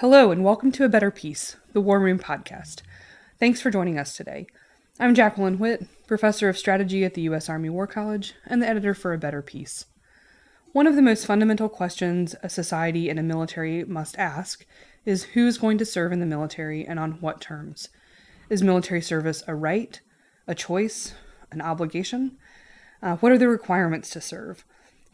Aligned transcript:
Hello, 0.00 0.30
and 0.30 0.44
welcome 0.44 0.70
to 0.72 0.84
A 0.84 0.90
Better 0.90 1.10
Peace, 1.10 1.56
the 1.72 1.80
War 1.80 1.98
Room 1.98 2.18
podcast. 2.18 2.82
Thanks 3.40 3.62
for 3.62 3.70
joining 3.70 3.98
us 3.98 4.14
today. 4.14 4.46
I'm 5.00 5.14
Jacqueline 5.14 5.58
Whitt, 5.58 5.86
professor 6.06 6.50
of 6.50 6.58
strategy 6.58 7.02
at 7.02 7.14
the 7.14 7.22
U.S. 7.22 7.48
Army 7.48 7.70
War 7.70 7.86
College 7.86 8.34
and 8.44 8.60
the 8.60 8.68
editor 8.68 8.92
for 8.92 9.14
A 9.14 9.18
Better 9.18 9.40
Peace. 9.40 9.86
One 10.72 10.86
of 10.86 10.96
the 10.96 11.00
most 11.00 11.24
fundamental 11.24 11.70
questions 11.70 12.34
a 12.42 12.50
society 12.50 13.08
and 13.08 13.18
a 13.18 13.22
military 13.22 13.86
must 13.86 14.18
ask 14.18 14.66
is 15.06 15.22
who's 15.32 15.56
going 15.56 15.78
to 15.78 15.86
serve 15.86 16.12
in 16.12 16.20
the 16.20 16.26
military 16.26 16.86
and 16.86 17.00
on 17.00 17.12
what 17.12 17.40
terms? 17.40 17.88
Is 18.50 18.62
military 18.62 19.00
service 19.00 19.42
a 19.48 19.54
right, 19.54 19.98
a 20.46 20.54
choice, 20.54 21.14
an 21.50 21.62
obligation? 21.62 22.36
Uh, 23.02 23.16
what 23.16 23.32
are 23.32 23.38
the 23.38 23.48
requirements 23.48 24.10
to 24.10 24.20
serve? 24.20 24.62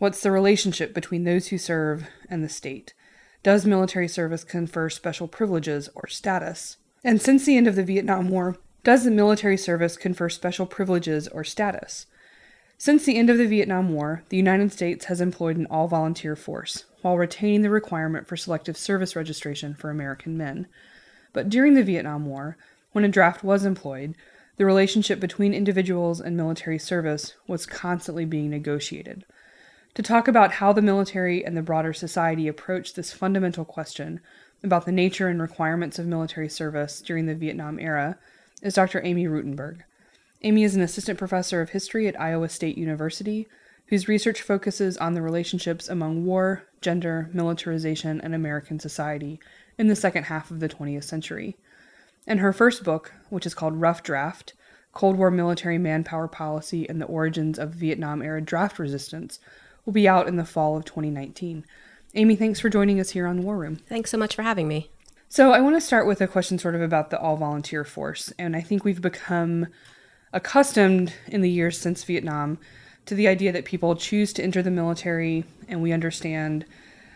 What's 0.00 0.22
the 0.22 0.32
relationship 0.32 0.92
between 0.92 1.22
those 1.22 1.46
who 1.46 1.58
serve 1.58 2.08
and 2.28 2.42
the 2.42 2.48
state? 2.48 2.94
Does 3.42 3.66
military 3.66 4.06
service 4.06 4.44
confer 4.44 4.88
special 4.88 5.26
privileges 5.26 5.88
or 5.96 6.06
status? 6.06 6.76
And 7.02 7.20
since 7.20 7.44
the 7.44 7.56
end 7.56 7.66
of 7.66 7.74
the 7.74 7.82
Vietnam 7.82 8.28
War, 8.28 8.56
does 8.84 9.02
the 9.02 9.10
military 9.10 9.56
service 9.56 9.96
confer 9.96 10.28
special 10.28 10.64
privileges 10.64 11.26
or 11.26 11.42
status? 11.42 12.06
Since 12.78 13.04
the 13.04 13.18
end 13.18 13.30
of 13.30 13.38
the 13.38 13.48
Vietnam 13.48 13.92
War, 13.92 14.22
the 14.28 14.36
United 14.36 14.70
States 14.72 15.06
has 15.06 15.20
employed 15.20 15.56
an 15.56 15.66
all 15.66 15.88
volunteer 15.88 16.36
force, 16.36 16.84
while 17.00 17.16
retaining 17.16 17.62
the 17.62 17.70
requirement 17.70 18.28
for 18.28 18.36
selective 18.36 18.76
service 18.76 19.16
registration 19.16 19.74
for 19.74 19.90
American 19.90 20.36
men. 20.36 20.68
But 21.32 21.48
during 21.48 21.74
the 21.74 21.82
Vietnam 21.82 22.26
War, 22.26 22.56
when 22.92 23.04
a 23.04 23.08
draft 23.08 23.42
was 23.42 23.64
employed, 23.64 24.14
the 24.56 24.66
relationship 24.66 25.18
between 25.18 25.52
individuals 25.52 26.20
and 26.20 26.36
military 26.36 26.78
service 26.78 27.34
was 27.48 27.66
constantly 27.66 28.24
being 28.24 28.50
negotiated. 28.50 29.24
To 29.96 30.02
talk 30.02 30.26
about 30.26 30.52
how 30.52 30.72
the 30.72 30.80
military 30.80 31.44
and 31.44 31.54
the 31.54 31.60
broader 31.60 31.92
society 31.92 32.48
approached 32.48 32.96
this 32.96 33.12
fundamental 33.12 33.66
question 33.66 34.20
about 34.62 34.86
the 34.86 34.92
nature 34.92 35.28
and 35.28 35.40
requirements 35.40 35.98
of 35.98 36.06
military 36.06 36.48
service 36.48 37.02
during 37.02 37.26
the 37.26 37.34
Vietnam 37.34 37.78
era 37.78 38.16
is 38.62 38.72
Dr. 38.72 39.04
Amy 39.04 39.26
Rutenberg. 39.26 39.80
Amy 40.40 40.64
is 40.64 40.74
an 40.74 40.80
assistant 40.80 41.18
professor 41.18 41.60
of 41.60 41.70
history 41.70 42.08
at 42.08 42.18
Iowa 42.18 42.48
State 42.48 42.78
University, 42.78 43.46
whose 43.88 44.08
research 44.08 44.40
focuses 44.40 44.96
on 44.96 45.12
the 45.12 45.20
relationships 45.20 45.90
among 45.90 46.24
war, 46.24 46.62
gender, 46.80 47.28
militarization, 47.34 48.18
and 48.22 48.34
American 48.34 48.78
society 48.78 49.38
in 49.76 49.88
the 49.88 49.96
second 49.96 50.24
half 50.24 50.50
of 50.50 50.60
the 50.60 50.70
20th 50.70 51.04
century. 51.04 51.58
In 52.26 52.38
her 52.38 52.54
first 52.54 52.82
book, 52.82 53.12
which 53.28 53.44
is 53.44 53.52
called 53.52 53.78
Rough 53.78 54.02
Draft 54.02 54.54
Cold 54.92 55.16
War 55.16 55.30
Military 55.30 55.76
Manpower 55.76 56.28
Policy 56.28 56.88
and 56.88 56.98
the 57.00 57.06
Origins 57.06 57.58
of 57.58 57.70
Vietnam 57.70 58.22
Era 58.22 58.40
Draft 58.40 58.78
Resistance, 58.78 59.38
will 59.84 59.92
be 59.92 60.08
out 60.08 60.28
in 60.28 60.36
the 60.36 60.44
fall 60.44 60.76
of 60.76 60.84
2019. 60.84 61.64
Amy, 62.14 62.36
thanks 62.36 62.60
for 62.60 62.68
joining 62.68 63.00
us 63.00 63.10
here 63.10 63.26
on 63.26 63.42
War 63.42 63.56
Room. 63.56 63.76
Thanks 63.76 64.10
so 64.10 64.18
much 64.18 64.34
for 64.34 64.42
having 64.42 64.68
me. 64.68 64.90
So, 65.28 65.52
I 65.52 65.60
want 65.60 65.76
to 65.76 65.80
start 65.80 66.06
with 66.06 66.20
a 66.20 66.26
question 66.26 66.58
sort 66.58 66.74
of 66.74 66.82
about 66.82 67.08
the 67.08 67.18
all 67.18 67.36
volunteer 67.36 67.84
force. 67.84 68.32
And 68.38 68.54
I 68.54 68.60
think 68.60 68.84
we've 68.84 69.00
become 69.00 69.66
accustomed 70.32 71.14
in 71.26 71.40
the 71.40 71.50
years 71.50 71.78
since 71.78 72.04
Vietnam 72.04 72.58
to 73.06 73.14
the 73.14 73.28
idea 73.28 73.52
that 73.52 73.64
people 73.64 73.96
choose 73.96 74.32
to 74.34 74.42
enter 74.42 74.62
the 74.62 74.70
military, 74.70 75.44
and 75.68 75.82
we 75.82 75.92
understand 75.92 76.64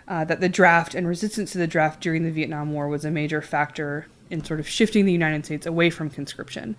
uh, 0.08 0.24
that 0.24 0.40
the 0.40 0.48
draft 0.48 0.94
and 0.94 1.06
resistance 1.06 1.52
to 1.52 1.58
the 1.58 1.66
draft 1.66 2.00
during 2.00 2.24
the 2.24 2.30
Vietnam 2.30 2.72
War 2.72 2.88
was 2.88 3.04
a 3.04 3.10
major 3.10 3.42
factor 3.42 4.06
in 4.30 4.44
sort 4.44 4.60
of 4.60 4.68
shifting 4.68 5.04
the 5.04 5.12
United 5.12 5.44
States 5.44 5.66
away 5.66 5.90
from 5.90 6.10
conscription. 6.10 6.76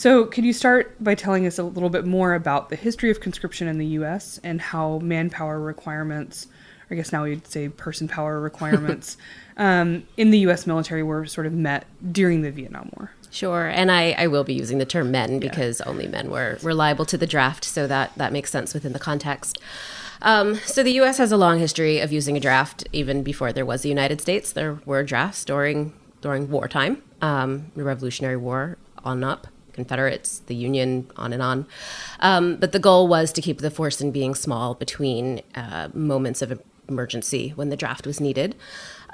So, 0.00 0.24
could 0.24 0.46
you 0.46 0.54
start 0.54 0.96
by 1.04 1.14
telling 1.14 1.46
us 1.46 1.58
a 1.58 1.62
little 1.62 1.90
bit 1.90 2.06
more 2.06 2.32
about 2.32 2.70
the 2.70 2.76
history 2.76 3.10
of 3.10 3.20
conscription 3.20 3.68
in 3.68 3.76
the 3.76 3.84
U.S. 3.98 4.40
and 4.42 4.58
how 4.58 4.98
manpower 5.00 5.60
requirements, 5.60 6.46
I 6.90 6.94
guess 6.94 7.12
now 7.12 7.24
we'd 7.24 7.46
say 7.46 7.68
person 7.68 8.08
power 8.08 8.40
requirements, 8.40 9.18
um, 9.58 10.04
in 10.16 10.30
the 10.30 10.38
U.S. 10.38 10.66
military 10.66 11.02
were 11.02 11.26
sort 11.26 11.46
of 11.46 11.52
met 11.52 11.84
during 12.12 12.40
the 12.40 12.50
Vietnam 12.50 12.88
War? 12.96 13.10
Sure, 13.30 13.66
and 13.66 13.92
I, 13.92 14.12
I 14.12 14.26
will 14.26 14.42
be 14.42 14.54
using 14.54 14.78
the 14.78 14.86
term 14.86 15.10
men 15.10 15.38
because 15.38 15.80
yeah. 15.84 15.90
only 15.90 16.08
men 16.08 16.30
were, 16.30 16.56
were 16.62 16.72
liable 16.72 17.04
to 17.04 17.18
the 17.18 17.26
draft, 17.26 17.62
so 17.66 17.86
that, 17.86 18.12
that 18.16 18.32
makes 18.32 18.50
sense 18.50 18.72
within 18.72 18.94
the 18.94 18.98
context. 18.98 19.58
Um, 20.22 20.54
so 20.64 20.82
the 20.82 20.92
U.S. 20.92 21.18
has 21.18 21.30
a 21.30 21.36
long 21.36 21.58
history 21.58 22.00
of 22.00 22.10
using 22.10 22.38
a 22.38 22.40
draft. 22.40 22.88
Even 22.94 23.22
before 23.22 23.52
there 23.52 23.66
was 23.66 23.82
the 23.82 23.90
United 23.90 24.22
States, 24.22 24.50
there 24.50 24.80
were 24.86 25.02
drafts 25.02 25.44
during 25.44 25.92
during 26.22 26.50
wartime, 26.50 27.02
um, 27.20 27.70
the 27.76 27.84
Revolutionary 27.84 28.38
War 28.38 28.78
on 29.04 29.22
up. 29.22 29.46
Confederates, 29.72 30.40
the 30.40 30.54
Union, 30.54 31.10
on 31.16 31.32
and 31.32 31.42
on. 31.42 31.66
Um, 32.20 32.56
but 32.56 32.72
the 32.72 32.78
goal 32.78 33.08
was 33.08 33.32
to 33.32 33.40
keep 33.40 33.58
the 33.58 33.70
force 33.70 34.00
in 34.00 34.10
being 34.10 34.34
small 34.34 34.74
between 34.74 35.42
uh, 35.54 35.88
moments 35.94 36.42
of 36.42 36.60
emergency 36.88 37.50
when 37.50 37.70
the 37.70 37.76
draft 37.76 38.06
was 38.06 38.20
needed. 38.20 38.56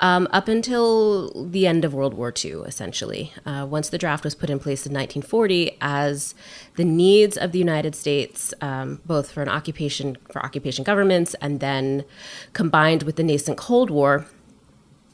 Um, 0.00 0.28
up 0.31 0.47
until 0.49 1.49
the 1.49 1.66
end 1.66 1.84
of 1.84 1.95
World 1.95 2.12
War 2.15 2.33
II, 2.45 2.62
essentially. 2.66 3.33
Uh, 3.47 3.66
once 3.69 3.89
the 3.89 3.97
draft 3.97 4.25
was 4.25 4.34
put 4.34 4.50
in 4.50 4.59
place 4.59 4.84
in 4.84 4.93
1940, 4.93 5.78
as 5.81 6.34
the 6.75 6.84
needs 6.84 7.39
of 7.39 7.53
the 7.53 7.59
United 7.59 7.95
States, 7.95 8.53
um, 8.61 9.00
both 9.06 9.31
for 9.31 9.43
an 9.43 9.49
occupation 9.49 10.19
for 10.31 10.45
occupation 10.45 10.84
governments, 10.84 11.34
and 11.41 11.61
then 11.61 12.05
combined 12.53 13.05
with 13.05 13.16
the 13.16 13.22
nascent 13.22 13.56
Cold 13.56 13.89
War, 13.89 14.27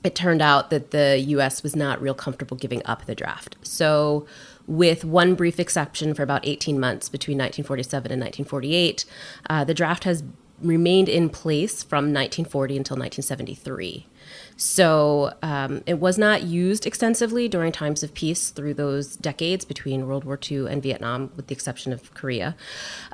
it 0.02 0.16
turned 0.16 0.42
out 0.42 0.70
that 0.70 0.91
the 0.91 1.19
U.S. 1.28 1.62
was 1.62 1.76
not 1.76 2.02
real 2.02 2.14
comfortable 2.14 2.56
giving 2.56 2.82
up 2.84 3.04
the 3.04 3.14
draft. 3.14 3.56
So 3.62 4.26
with 4.66 5.04
one 5.04 5.34
brief 5.34 5.58
exception 5.58 6.14
for 6.14 6.22
about 6.22 6.46
18 6.46 6.78
months 6.78 7.08
between 7.08 7.38
1947 7.38 8.12
and 8.12 8.20
1948. 8.20 9.04
Uh, 9.48 9.64
the 9.64 9.74
draft 9.74 10.04
has 10.04 10.22
remained 10.60 11.08
in 11.08 11.28
place 11.28 11.82
from 11.82 12.12
1940 12.12 12.76
until 12.76 12.96
1973. 12.96 14.06
So 14.62 15.34
um, 15.42 15.82
it 15.86 15.98
was 15.98 16.16
not 16.16 16.44
used 16.44 16.86
extensively 16.86 17.48
during 17.48 17.72
times 17.72 18.04
of 18.04 18.14
peace 18.14 18.50
through 18.50 18.74
those 18.74 19.16
decades 19.16 19.64
between 19.64 20.06
World 20.06 20.22
War 20.22 20.38
II 20.40 20.70
and 20.70 20.80
Vietnam, 20.80 21.32
with 21.34 21.48
the 21.48 21.52
exception 21.52 21.92
of 21.92 22.14
Korea. 22.14 22.54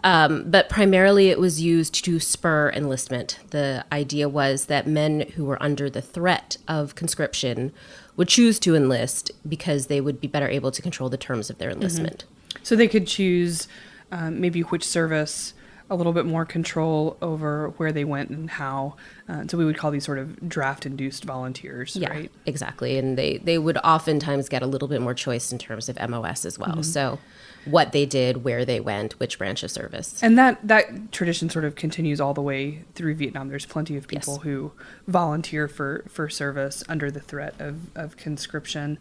Um, 0.05 0.51
but 0.51 0.69
primarily 0.69 1.31
it 1.31 1.39
was 1.39 1.63
used 1.63 2.05
to 2.05 2.21
spur 2.21 2.71
enlistment. 2.73 3.39
The 3.49 3.87
idea 3.91 4.29
was 4.29 4.67
that 4.67 4.87
men 4.87 5.21
who 5.37 5.47
were 5.47 5.61
under 5.63 5.89
the 5.89 6.03
threat 6.03 6.59
of 6.69 6.95
conscription 6.95 7.73
would 8.15 8.29
choose 8.29 8.59
to 8.59 8.75
enlist 8.75 9.31
because 9.49 9.87
they 9.87 10.03
would 10.03 10.21
be 10.21 10.29
better 10.29 10.49
able 10.49 10.71
to 10.71 10.83
control 10.83 11.09
the 11.09 11.17
terms 11.17 11.49
of 11.49 11.57
their 11.57 11.71
mm-hmm. 11.71 11.79
enlistment. 11.79 12.27
Mm-hmm. 12.29 12.59
So 12.63 12.77
they 12.77 12.89
could 12.89 13.07
choose 13.07 13.69
um, 14.13 14.39
maybe 14.39 14.61
which 14.61 14.85
service 14.85 15.55
a 15.91 15.97
little 15.97 16.13
bit 16.13 16.27
more 16.27 16.45
control 16.45 17.17
over 17.23 17.69
where 17.79 17.93
they 17.93 18.05
went 18.05 18.31
and 18.31 18.51
how. 18.51 18.97
Uh, 19.29 19.47
so 19.47 19.57
we 19.57 19.65
would 19.65 19.79
call 19.79 19.91
these 19.91 20.05
sort 20.05 20.19
of 20.19 20.49
draft 20.49 20.85
induced 20.85 21.25
volunteers, 21.25 21.97
yeah, 21.97 22.11
right? 22.11 22.31
Exactly. 22.47 22.99
And 22.99 23.17
they, 23.17 23.39
they 23.39 23.59
would 23.59 23.79
oftentimes 23.79 24.49
get 24.49 24.63
a 24.63 24.67
little 24.67 24.89
bit 24.89 25.01
more 25.01 25.15
choice 25.15 25.51
in 25.51 25.59
terms 25.59 25.89
of 25.89 25.99
MOS 26.09 26.45
as 26.45 26.59
well. 26.59 26.73
Mm-hmm. 26.73 26.83
So 26.83 27.19
what 27.65 27.93
they 27.93 28.07
did, 28.07 28.45
where 28.45 28.65
they 28.65 28.81
went, 28.81 29.19
which 29.19 29.39
branch 29.39 29.63
of 29.63 29.71
service. 29.71 30.23
And 30.23 30.39
that 30.39 30.59
that 30.67 31.13
tradition 31.13 31.51
sort 31.51 31.65
of 31.65 31.75
continues 31.75 32.21
all 32.21 32.35
the 32.35 32.43
way 32.43 32.85
through 32.95 33.15
Vietnam. 33.15 33.49
There's 33.49 33.67
plenty 33.67 33.97
of 33.97 34.09
people 34.09 34.35
yes. 34.35 34.43
who 34.43 34.73
volunteer 35.07 35.69
for 35.69 36.05
for 36.09 36.29
service 36.29 36.85
under 36.89 37.11
the 37.11 37.21
threat 37.21 37.55
of 37.59 37.97
of 37.97 38.17
conscription. 38.17 38.99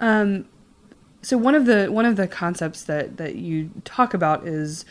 Um, 0.00 0.46
so 1.22 1.36
one 1.36 1.54
of 1.54 1.66
the 1.66 1.86
one 1.86 2.04
of 2.04 2.16
the 2.16 2.28
concepts 2.28 2.84
that 2.84 3.16
that 3.16 3.36
you 3.36 3.70
talk 3.84 4.14
about 4.14 4.46
is 4.46 4.84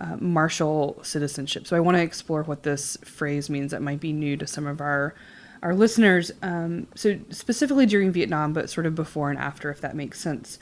uh, 0.00 0.16
martial 0.20 0.98
citizenship. 1.02 1.66
So 1.66 1.76
I 1.76 1.80
want 1.80 1.96
to 1.96 2.02
explore 2.02 2.42
what 2.42 2.62
this 2.62 2.96
phrase 3.04 3.50
means 3.50 3.70
that 3.72 3.82
might 3.82 4.00
be 4.00 4.12
new 4.12 4.36
to 4.36 4.46
some 4.46 4.66
of 4.66 4.80
our 4.80 5.14
our 5.62 5.74
listeners. 5.74 6.30
Um, 6.40 6.86
so 6.94 7.18
specifically 7.30 7.84
during 7.84 8.12
Vietnam, 8.12 8.52
but 8.52 8.70
sort 8.70 8.86
of 8.86 8.94
before 8.94 9.28
and 9.28 9.38
after, 9.38 9.70
if 9.70 9.80
that 9.80 9.96
makes 9.96 10.20
sense. 10.20 10.58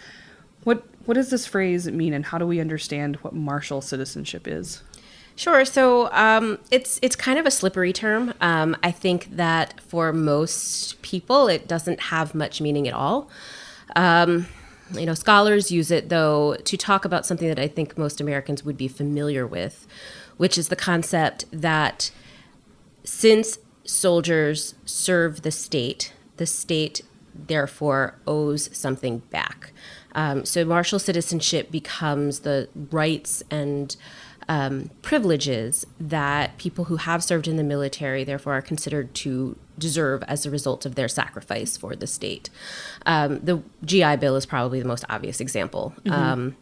What 0.64 0.84
what 1.04 1.14
does 1.14 1.30
this 1.30 1.46
phrase 1.46 1.86
mean, 1.88 2.12
and 2.12 2.26
how 2.26 2.38
do 2.38 2.46
we 2.46 2.60
understand 2.60 3.16
what 3.16 3.34
martial 3.34 3.80
citizenship 3.80 4.48
is? 4.48 4.82
Sure. 5.36 5.66
So 5.66 6.10
um, 6.12 6.58
it's 6.70 6.98
it's 7.02 7.14
kind 7.14 7.38
of 7.38 7.44
a 7.44 7.50
slippery 7.50 7.92
term. 7.92 8.32
Um, 8.40 8.74
I 8.82 8.90
think 8.90 9.36
that 9.36 9.80
for 9.82 10.12
most 10.12 11.00
people, 11.02 11.46
it 11.48 11.68
doesn't 11.68 12.00
have 12.00 12.34
much 12.34 12.60
meaning 12.60 12.88
at 12.88 12.94
all. 12.94 13.28
Um, 13.94 14.46
you 14.92 15.06
know, 15.06 15.14
scholars 15.14 15.70
use 15.70 15.90
it 15.90 16.08
though 16.08 16.56
to 16.64 16.76
talk 16.76 17.04
about 17.04 17.26
something 17.26 17.48
that 17.48 17.58
I 17.58 17.68
think 17.68 17.98
most 17.98 18.20
Americans 18.20 18.64
would 18.64 18.76
be 18.76 18.88
familiar 18.88 19.46
with, 19.46 19.86
which 20.36 20.56
is 20.56 20.68
the 20.68 20.76
concept 20.76 21.44
that 21.50 22.10
since 23.04 23.58
soldiers 23.84 24.74
serve 24.84 25.42
the 25.42 25.50
state, 25.50 26.12
the 26.36 26.46
state 26.46 27.02
therefore 27.34 28.18
owes 28.26 28.74
something 28.76 29.18
back. 29.30 29.72
Um, 30.14 30.44
so 30.44 30.64
martial 30.64 30.98
citizenship 30.98 31.70
becomes 31.70 32.40
the 32.40 32.68
rights 32.90 33.42
and 33.50 33.94
um, 34.48 34.90
privileges 35.02 35.86
that 35.98 36.56
people 36.56 36.84
who 36.84 36.96
have 36.96 37.22
served 37.22 37.48
in 37.48 37.56
the 37.56 37.64
military, 37.64 38.22
therefore, 38.24 38.54
are 38.54 38.62
considered 38.62 39.12
to 39.14 39.56
deserve 39.78 40.22
as 40.28 40.46
a 40.46 40.50
result 40.50 40.86
of 40.86 40.94
their 40.94 41.08
sacrifice 41.08 41.76
for 41.76 41.96
the 41.96 42.06
state. 42.06 42.48
Um, 43.04 43.40
the 43.40 43.62
GI 43.84 44.16
Bill 44.16 44.36
is 44.36 44.46
probably 44.46 44.80
the 44.80 44.88
most 44.88 45.04
obvious 45.08 45.40
example, 45.40 45.94
mm-hmm. 46.04 46.12
um, 46.12 46.56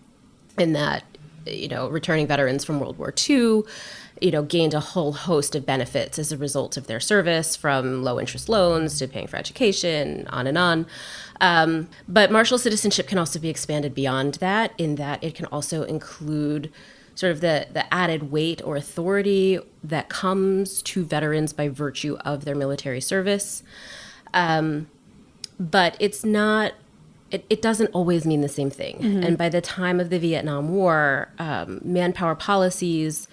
in 0.59 0.73
that 0.73 1.05
you 1.47 1.69
know 1.69 1.89
returning 1.89 2.27
veterans 2.27 2.65
from 2.65 2.81
World 2.81 2.99
War 2.99 3.13
II. 3.29 3.63
You 4.21 4.31
know, 4.31 4.45
gained 4.45 4.75
a 4.75 4.81
whole 4.81 5.13
host 5.13 5.57
of 5.57 5.67
benefits 5.67 6.21
as 6.21 6.31
a 6.31 6.39
result 6.39 6.77
of 6.77 6.87
their 6.87 7.01
service, 7.01 7.57
from 7.57 8.05
low 8.05 8.21
interest 8.21 8.49
loans 8.49 8.99
to 9.01 9.09
paying 9.09 9.27
for 9.27 9.37
education, 9.37 10.27
on 10.29 10.47
and 10.47 10.57
on. 10.57 10.87
Um, 11.41 11.89
but 12.09 12.31
martial 12.31 12.57
citizenship 12.57 13.09
can 13.09 13.19
also 13.19 13.41
be 13.41 13.49
expanded 13.49 13.93
beyond 13.93 14.35
that, 14.35 14.73
in 14.79 14.95
that 14.95 15.23
it 15.23 15.35
can 15.35 15.47
also 15.47 15.83
include 15.83 16.73
sort 17.15 17.33
of 17.33 17.41
the, 17.41 17.67
the 17.73 17.93
added 17.93 18.31
weight 18.31 18.61
or 18.65 18.77
authority 18.77 19.59
that 19.83 20.09
comes 20.09 20.83
to 20.83 21.05
veterans 21.05 21.53
by 21.53 21.69
virtue 21.69 22.17
of 22.25 22.45
their 22.45 22.55
military 22.55 23.01
service. 23.01 23.63
Um, 24.33 24.89
but 25.59 25.97
it's 26.01 26.25
not, 26.25 26.73
it, 27.31 27.45
it 27.49 27.63
doesn't 27.63 27.89
always 27.89 28.27
mean 28.27 28.41
the 28.41 28.49
same 28.49 28.71
thing. 28.71 28.99
Mm-hmm. 28.99 29.23
And 29.23 29.39
by 29.39 29.49
the 29.49 29.61
time 29.61 30.01
of 30.01 30.11
the 30.11 30.19
Vietnam 30.19 30.75
War, 30.75 31.29
um, 31.39 31.81
manpower 31.85 32.35
policies 32.35 33.29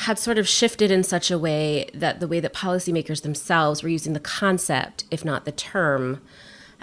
had 0.00 0.18
sort 0.18 0.36
of 0.36 0.46
shifted 0.46 0.90
in 0.90 1.02
such 1.02 1.30
a 1.30 1.38
way 1.38 1.88
that 1.94 2.20
the 2.20 2.28
way 2.28 2.38
that 2.38 2.52
policymakers 2.52 3.22
themselves 3.22 3.82
were 3.82 3.88
using 3.88 4.12
the 4.12 4.20
concept, 4.20 5.04
if 5.10 5.24
not 5.24 5.46
the 5.46 5.52
term, 5.52 6.20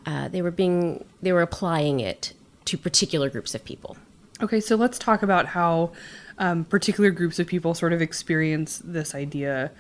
uh, 0.06 0.28
they 0.28 0.42
were 0.42 0.52
being 0.52 1.06
they 1.22 1.32
were 1.32 1.44
applying 1.44 2.00
it 2.00 2.34
to 2.66 2.78
particular 2.78 3.30
groups 3.30 3.54
of 3.54 3.64
people. 3.64 3.98
Okay, 4.42 4.60
so 4.60 4.76
let's 4.76 4.98
talk 4.98 5.22
about 5.22 5.48
how 5.48 5.92
um, 6.38 6.66
particular 6.66 7.12
groups 7.12 7.40
of 7.40 7.48
people 7.48 7.74
sort 7.74 7.94
of 7.94 8.02
experience 8.02 8.82
this 8.84 9.14
idea 9.14 9.72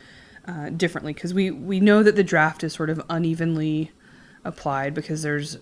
uh, 0.47 0.69
differently 0.69 1.13
because 1.13 1.33
we 1.33 1.51
we 1.51 1.79
know 1.79 2.03
that 2.03 2.15
the 2.15 2.23
draft 2.23 2.63
is 2.63 2.73
sort 2.73 2.89
of 2.89 3.01
unevenly 3.09 3.91
applied 4.44 4.94
because 4.94 5.21
there's 5.21 5.57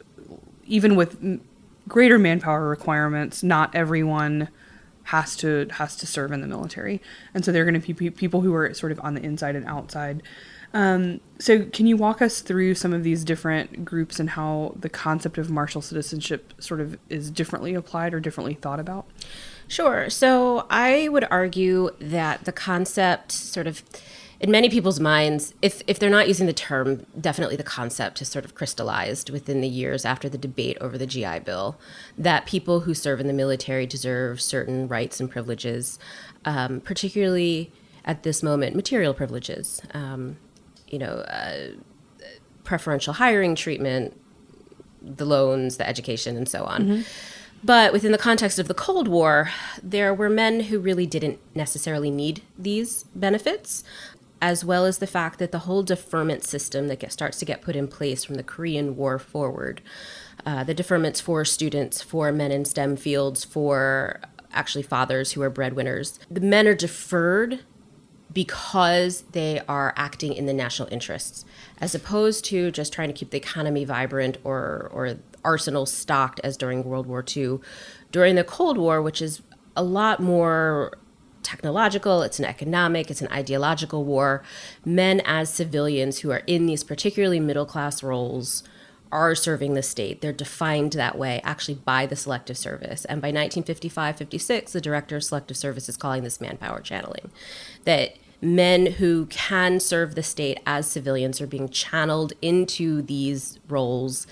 even 0.65 0.95
with 0.95 1.39
greater 1.87 2.17
manpower 2.17 2.67
requirements, 2.67 3.43
not 3.43 3.73
everyone 3.75 4.49
has 5.03 5.35
to 5.35 5.67
has 5.71 5.95
to 5.97 6.07
serve 6.07 6.31
in 6.31 6.41
the 6.41 6.47
military, 6.47 7.01
and 7.33 7.43
so 7.43 7.51
there 7.51 7.61
are 7.63 7.69
going 7.69 7.79
to 7.79 7.93
be 7.93 8.09
people 8.09 8.41
who 8.41 8.53
are 8.53 8.73
sort 8.73 8.91
of 8.91 8.99
on 9.01 9.13
the 9.13 9.21
inside 9.21 9.55
and 9.55 9.65
outside. 9.65 10.21
Um, 10.73 11.19
so, 11.37 11.65
can 11.65 11.85
you 11.85 11.97
walk 11.97 12.21
us 12.21 12.39
through 12.39 12.75
some 12.75 12.93
of 12.93 13.03
these 13.03 13.25
different 13.25 13.83
groups 13.83 14.19
and 14.19 14.31
how 14.31 14.73
the 14.79 14.89
concept 14.89 15.37
of 15.37 15.49
martial 15.49 15.81
citizenship 15.81 16.53
sort 16.59 16.79
of 16.79 16.97
is 17.09 17.29
differently 17.29 17.73
applied 17.73 18.13
or 18.13 18.19
differently 18.19 18.53
thought 18.53 18.79
about? 18.79 19.05
Sure. 19.71 20.09
So 20.09 20.65
I 20.69 21.07
would 21.07 21.25
argue 21.31 21.91
that 21.99 22.43
the 22.43 22.51
concept 22.51 23.31
sort 23.31 23.67
of 23.67 23.83
in 24.41 24.51
many 24.51 24.69
people's 24.69 24.99
minds, 24.99 25.53
if, 25.61 25.81
if 25.87 25.97
they're 25.97 26.09
not 26.09 26.27
using 26.27 26.45
the 26.45 26.51
term, 26.51 27.05
definitely 27.19 27.55
the 27.55 27.63
concept 27.63 28.19
has 28.19 28.27
sort 28.27 28.43
of 28.43 28.53
crystallized 28.53 29.29
within 29.29 29.61
the 29.61 29.69
years 29.69 30.03
after 30.03 30.27
the 30.27 30.37
debate 30.37 30.77
over 30.81 30.97
the 30.97 31.05
GI 31.05 31.39
Bill 31.39 31.79
that 32.17 32.45
people 32.45 32.81
who 32.81 32.93
serve 32.93 33.21
in 33.21 33.27
the 33.27 33.33
military 33.33 33.85
deserve 33.85 34.41
certain 34.41 34.89
rights 34.89 35.21
and 35.21 35.31
privileges, 35.31 35.97
um, 36.43 36.81
particularly 36.81 37.71
at 38.03 38.23
this 38.23 38.43
moment, 38.43 38.75
material 38.75 39.13
privileges, 39.13 39.81
um, 39.93 40.35
you 40.87 40.99
know, 40.99 41.19
uh, 41.29 41.67
preferential 42.65 43.13
hiring 43.13 43.55
treatment, 43.55 44.19
the 45.01 45.25
loans, 45.25 45.77
the 45.77 45.87
education, 45.87 46.35
and 46.35 46.49
so 46.49 46.65
on. 46.65 46.81
Mm-hmm. 46.81 47.01
But 47.63 47.93
within 47.93 48.11
the 48.11 48.17
context 48.17 48.57
of 48.57 48.67
the 48.67 48.73
Cold 48.73 49.07
War, 49.07 49.51
there 49.83 50.13
were 50.13 50.29
men 50.29 50.61
who 50.61 50.79
really 50.79 51.05
didn't 51.05 51.39
necessarily 51.53 52.09
need 52.09 52.41
these 52.57 53.03
benefits, 53.15 53.83
as 54.41 54.65
well 54.65 54.85
as 54.85 54.97
the 54.97 55.07
fact 55.07 55.37
that 55.37 55.51
the 55.51 55.59
whole 55.59 55.83
deferment 55.83 56.43
system 56.43 56.87
that 56.87 56.99
get, 56.99 57.11
starts 57.11 57.37
to 57.39 57.45
get 57.45 57.61
put 57.61 57.75
in 57.75 57.87
place 57.87 58.23
from 58.23 58.35
the 58.35 58.43
Korean 58.43 58.95
War 58.95 59.19
forward, 59.19 59.81
uh, 60.43 60.63
the 60.63 60.73
deferments 60.73 61.21
for 61.21 61.45
students, 61.45 62.01
for 62.01 62.31
men 62.31 62.51
in 62.51 62.65
STEM 62.65 62.95
fields, 62.95 63.43
for 63.43 64.19
actually 64.51 64.83
fathers 64.83 65.33
who 65.33 65.41
are 65.43 65.49
breadwinners, 65.49 66.19
the 66.29 66.41
men 66.41 66.67
are 66.67 66.73
deferred 66.73 67.59
because 68.33 69.23
they 69.33 69.61
are 69.67 69.93
acting 69.97 70.33
in 70.33 70.45
the 70.45 70.53
national 70.53 70.87
interests, 70.91 71.45
as 71.79 71.93
opposed 71.93 72.45
to 72.45 72.71
just 72.71 72.93
trying 72.93 73.09
to 73.09 73.13
keep 73.13 73.29
the 73.29 73.37
economy 73.37 73.85
vibrant 73.85 74.37
or 74.43 74.89
or 74.93 75.17
arsenal 75.43 75.85
stocked 75.85 76.39
as 76.43 76.57
during 76.57 76.83
World 76.83 77.07
War 77.07 77.23
II. 77.35 77.59
During 78.11 78.35
the 78.35 78.43
Cold 78.43 78.77
War, 78.77 79.01
which 79.01 79.21
is 79.21 79.41
a 79.75 79.83
lot 79.83 80.19
more 80.19 80.97
technological, 81.43 82.21
it's 82.21 82.39
an 82.39 82.45
economic, 82.45 83.09
it's 83.09 83.21
an 83.21 83.31
ideological 83.31 84.03
war, 84.03 84.43
men 84.85 85.21
as 85.25 85.53
civilians 85.53 86.19
who 86.19 86.31
are 86.31 86.43
in 86.47 86.65
these 86.65 86.83
particularly 86.83 87.39
middle 87.39 87.65
class 87.65 88.03
roles 88.03 88.63
are 89.11 89.35
serving 89.35 89.73
the 89.73 89.83
state. 89.83 90.21
They're 90.21 90.31
defined 90.31 90.93
that 90.93 91.17
way 91.17 91.41
actually 91.43 91.75
by 91.75 92.05
the 92.05 92.15
Selective 92.15 92.57
Service. 92.57 93.05
And 93.05 93.21
by 93.21 93.27
1955 93.27 94.17
56, 94.17 94.71
the 94.71 94.81
Director 94.81 95.17
of 95.17 95.23
Selective 95.23 95.57
Service 95.57 95.89
is 95.89 95.97
calling 95.97 96.23
this 96.23 96.39
manpower 96.39 96.79
channeling. 96.79 97.31
That 97.83 98.15
men 98.41 98.85
who 98.93 99.27
can 99.27 99.79
serve 99.79 100.15
the 100.15 100.23
state 100.23 100.59
as 100.65 100.89
civilians 100.89 101.39
are 101.41 101.47
being 101.47 101.69
channeled 101.69 102.33
into 102.41 103.01
these 103.01 103.59
roles 103.67 104.25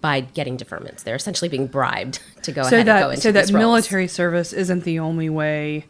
by 0.00 0.20
getting 0.20 0.56
deferments. 0.56 1.02
They're 1.02 1.14
essentially 1.14 1.48
being 1.48 1.66
bribed 1.66 2.20
to 2.42 2.52
go 2.52 2.62
so 2.62 2.76
ahead 2.76 2.86
that, 2.86 2.96
and 2.96 3.04
go 3.04 3.10
into 3.10 3.22
So 3.22 3.32
that 3.32 3.52
military 3.52 4.08
service 4.08 4.52
isn't 4.52 4.84
the 4.84 4.98
only 4.98 5.28
way 5.28 5.86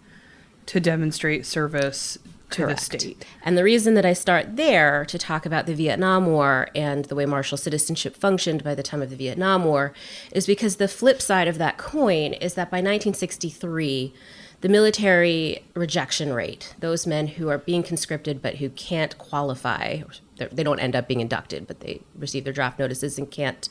to 0.67 0.81
demonstrate 0.81 1.45
service 1.47 2.19
to 2.51 2.63
Correct. 2.63 2.91
the 2.91 2.99
state. 2.99 3.25
And 3.43 3.59
the 3.59 3.65
reason 3.65 3.95
that 3.95 4.05
I 4.05 4.13
start 4.13 4.57
there 4.57 5.05
to 5.07 5.19
talk 5.19 5.45
about 5.45 5.67
the 5.67 5.75
Vietnam 5.75 6.27
War 6.27 6.69
and 6.75 7.05
the 7.07 7.15
way 7.15 7.27
martial 7.27 7.59
citizenship 7.59 8.17
functioned 8.17 8.63
by 8.63 8.75
the 8.75 8.83
time 8.83 9.03
of 9.03 9.11
the 9.11 9.17
Vietnam 9.17 9.65
War 9.65 9.93
is 10.33 10.47
because 10.47 10.77
the 10.77 10.89
flip 10.89 11.21
side 11.21 11.49
of 11.49 11.59
that 11.59 11.79
coin 11.79 12.33
is 12.35 12.55
that 12.55 12.71
by 12.71 12.77
1963, 12.77 14.15
the 14.61 14.69
military 14.69 15.65
rejection 15.75 16.33
rate, 16.33 16.75
those 16.79 17.07
men 17.07 17.27
who 17.27 17.49
are 17.49 17.59
being 17.59 17.83
conscripted 17.83 18.41
but 18.41 18.57
who 18.57 18.71
can't 18.71 19.19
qualify, 19.19 20.03
they 20.37 20.63
don't 20.63 20.81
end 20.81 20.97
up 20.97 21.09
being 21.09 21.21
inducted, 21.21 21.67
but 21.67 21.81
they 21.81 22.01
receive 22.17 22.45
their 22.45 22.53
draft 22.53 22.79
notices 22.79 23.19
and 23.19 23.31
can't 23.31 23.69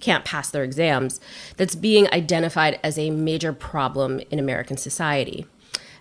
can't 0.00 0.24
pass 0.24 0.50
their 0.50 0.64
exams, 0.64 1.20
that's 1.56 1.74
being 1.74 2.08
identified 2.12 2.78
as 2.82 2.98
a 2.98 3.10
major 3.10 3.52
problem 3.52 4.20
in 4.30 4.38
American 4.38 4.76
society 4.76 5.46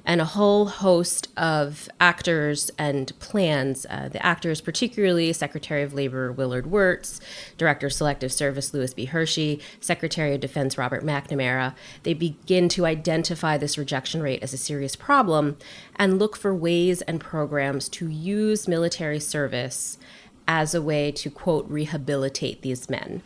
and 0.06 0.20
a 0.20 0.26
whole 0.26 0.66
host 0.66 1.30
of 1.38 1.88
actors 2.00 2.70
and 2.78 3.18
plans. 3.20 3.86
Uh, 3.90 4.10
the 4.10 4.24
actors, 4.26 4.62
particularly 4.62 5.32
Secretary 5.34 5.82
of 5.84 5.94
Labor 5.94 6.32
Willard 6.32 6.68
Wirtz, 6.68 7.20
Director 7.58 7.88
of 7.88 7.94
Selective 7.94 8.32
Service 8.32 8.74
Lewis 8.74 8.94
B. 8.94 9.06
Hershey, 9.06 9.62
Secretary 9.80 10.34
of 10.36 10.42
Defense 10.42 10.78
Robert 10.78 11.04
McNamara, 11.04 11.74
they 12.04 12.14
begin 12.14 12.68
to 12.70 12.86
identify 12.86 13.58
this 13.58 13.78
rejection 13.78 14.22
rate 14.22 14.44
as 14.44 14.54
a 14.54 14.58
serious 14.58 14.96
problem 14.96 15.58
and 15.96 16.20
look 16.20 16.36
for 16.36 16.54
ways 16.54 17.02
and 17.04 17.22
programs 17.22 17.88
to 17.90 18.08
use 18.08 18.68
military 18.68 19.20
service 19.20 19.98
as 20.48 20.76
a 20.76 20.82
way 20.82 21.12
to, 21.12 21.30
quote, 21.30 21.70
rehabilitate 21.70 22.62
these 22.62 22.90
men. 22.90 23.22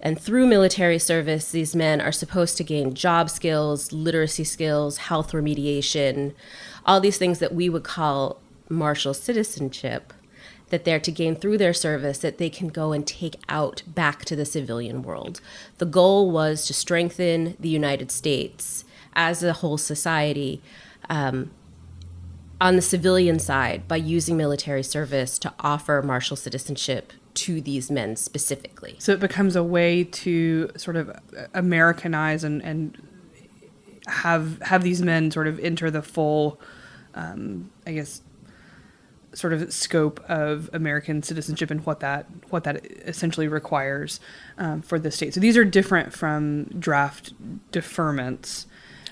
And 0.00 0.20
through 0.20 0.46
military 0.46 0.98
service, 0.98 1.50
these 1.50 1.74
men 1.74 2.00
are 2.00 2.12
supposed 2.12 2.56
to 2.58 2.64
gain 2.64 2.94
job 2.94 3.30
skills, 3.30 3.92
literacy 3.92 4.44
skills, 4.44 4.98
health 4.98 5.32
remediation, 5.32 6.34
all 6.84 7.00
these 7.00 7.18
things 7.18 7.38
that 7.38 7.54
we 7.54 7.68
would 7.68 7.84
call 7.84 8.40
martial 8.68 9.14
citizenship 9.14 10.12
that 10.70 10.84
they're 10.84 11.00
to 11.00 11.12
gain 11.12 11.36
through 11.36 11.58
their 11.58 11.72
service 11.72 12.18
that 12.18 12.38
they 12.38 12.50
can 12.50 12.68
go 12.68 12.92
and 12.92 13.06
take 13.06 13.36
out 13.48 13.82
back 13.86 14.24
to 14.24 14.34
the 14.34 14.44
civilian 14.44 15.02
world. 15.02 15.40
The 15.78 15.86
goal 15.86 16.30
was 16.30 16.66
to 16.66 16.74
strengthen 16.74 17.56
the 17.60 17.68
United 17.68 18.10
States 18.10 18.84
as 19.14 19.42
a 19.42 19.54
whole 19.54 19.78
society 19.78 20.60
um, 21.08 21.50
on 22.60 22.76
the 22.76 22.82
civilian 22.82 23.38
side 23.38 23.86
by 23.86 23.96
using 23.96 24.36
military 24.36 24.82
service 24.82 25.38
to 25.38 25.54
offer 25.60 26.02
martial 26.02 26.36
citizenship 26.36 27.12
to 27.36 27.60
these 27.60 27.90
men 27.90 28.16
specifically. 28.16 28.96
So 28.98 29.12
it 29.12 29.20
becomes 29.20 29.56
a 29.56 29.62
way 29.62 30.04
to 30.04 30.70
sort 30.76 30.96
of 30.96 31.10
Americanize 31.54 32.44
and, 32.44 32.62
and 32.62 32.96
have 34.06 34.60
have 34.62 34.82
these 34.82 35.02
men 35.02 35.30
sort 35.30 35.46
of 35.46 35.58
enter 35.60 35.90
the 35.90 36.02
full, 36.02 36.60
um, 37.14 37.70
I 37.86 37.92
guess, 37.92 38.22
sort 39.32 39.52
of 39.52 39.72
scope 39.72 40.20
of 40.28 40.70
American 40.72 41.22
citizenship 41.22 41.70
and 41.70 41.84
what 41.84 42.00
that 42.00 42.26
what 42.48 42.64
that 42.64 42.84
essentially 42.86 43.48
requires 43.48 44.20
um, 44.58 44.82
for 44.82 44.98
the 44.98 45.10
state. 45.10 45.34
So 45.34 45.40
these 45.40 45.56
are 45.56 45.64
different 45.64 46.12
from 46.12 46.64
draft 46.64 47.34
deferments. 47.70 48.66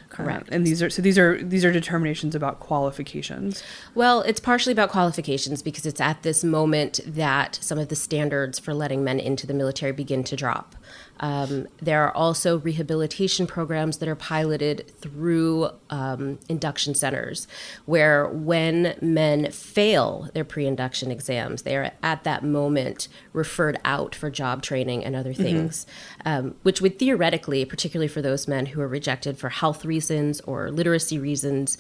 Correct. 0.09 0.49
and 0.53 0.67
these 0.67 0.83
are 0.83 0.91
so 0.91 1.03
these 1.03 1.19
are 1.19 1.43
these 1.43 1.65
are 1.65 1.73
determinations 1.73 2.35
about 2.35 2.61
qualifications. 2.61 3.63
Well, 3.95 4.21
it's 4.23 4.41
partially 4.41 4.73
about 4.73 4.91
qualifications 4.91 5.63
because 5.63 5.87
it's 5.87 6.01
at 6.01 6.23
this 6.23 6.45
moment 6.45 7.01
that 7.07 7.59
some 7.61 7.79
of 7.79 7.89
the 7.89 7.97
standards 7.97 8.59
for 8.59 8.75
letting 8.75 9.03
men 9.03 9.19
into 9.19 9.47
the 9.47 9.55
military 9.55 9.93
begin 9.93 10.25
to 10.25 10.37
drop. 10.37 10.77
Um, 11.21 11.69
there 11.81 12.03
are 12.03 12.15
also 12.15 12.59
rehabilitation 12.59 13.47
programs 13.47 13.99
that 13.99 14.09
are 14.09 14.17
piloted 14.17 14.91
through 14.99 15.71
um, 15.91 16.39
induction 16.49 16.95
centers, 16.95 17.47
where 17.87 18.27
when 18.27 18.97
men 19.01 19.51
fail 19.53 20.29
their 20.35 20.45
pre 20.45 20.67
induction 20.67 21.11
exams, 21.11 21.63
they 21.63 21.77
are 21.77 21.93
at 22.03 22.25
that 22.25 22.43
moment 22.43 23.09
referred 23.33 23.79
out 23.85 24.15
for 24.15 24.31
job 24.31 24.63
training 24.63 25.05
and 25.05 25.15
other 25.15 25.33
things, 25.33 25.87
um, 26.25 26.57
which 26.63 26.81
would 26.81 26.99
theoretically, 26.99 27.65
particularly 27.65 28.09
for 28.09 28.23
those 28.23 28.49
men 28.49 28.67
who 28.67 28.81
are 28.81 28.89
rejected 28.89 29.39
for 29.39 29.51
health 29.51 29.85
reasons 29.85 30.41
or 30.43 30.71
literacy 30.71 31.19
reasons, 31.19 31.79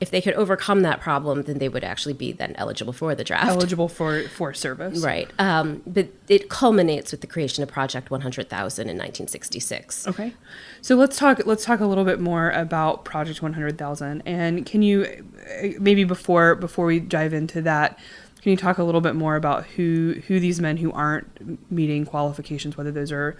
if 0.00 0.10
they 0.10 0.20
could 0.20 0.34
overcome 0.34 0.82
that 0.82 1.00
problem, 1.00 1.42
then 1.42 1.58
they 1.58 1.68
would 1.68 1.84
actually 1.84 2.14
be 2.14 2.32
then 2.32 2.54
eligible 2.56 2.92
for 2.92 3.14
the 3.14 3.24
draft. 3.24 3.46
Eligible 3.46 3.88
for 3.88 4.22
for 4.28 4.52
service. 4.52 5.02
Right. 5.02 5.30
Um, 5.38 5.82
but 5.86 6.08
it 6.28 6.48
culminates 6.48 7.12
with 7.12 7.20
the 7.20 7.26
creation 7.26 7.62
of 7.62 7.68
Project 7.68 8.10
100,000 8.10 8.53
in 8.86 8.96
1966. 8.96 10.08
Okay. 10.08 10.34
So 10.80 10.96
let's 10.96 11.16
talk 11.16 11.44
let's 11.46 11.64
talk 11.64 11.80
a 11.80 11.86
little 11.86 12.04
bit 12.04 12.20
more 12.20 12.50
about 12.50 13.04
Project 13.04 13.42
100,000 13.42 14.22
and 14.26 14.66
can 14.66 14.82
you 14.82 15.26
maybe 15.78 16.04
before 16.04 16.54
before 16.54 16.86
we 16.86 17.00
dive 17.00 17.32
into 17.34 17.62
that 17.62 17.98
can 18.42 18.50
you 18.50 18.56
talk 18.56 18.78
a 18.78 18.84
little 18.84 19.00
bit 19.00 19.14
more 19.14 19.36
about 19.36 19.64
who 19.66 20.20
who 20.26 20.38
these 20.38 20.60
men 20.60 20.76
who 20.76 20.92
aren't 20.92 21.70
meeting 21.70 22.04
qualifications 22.04 22.76
whether 22.76 22.92
those 22.92 23.10
are 23.10 23.36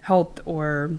health 0.00 0.40
or 0.44 0.92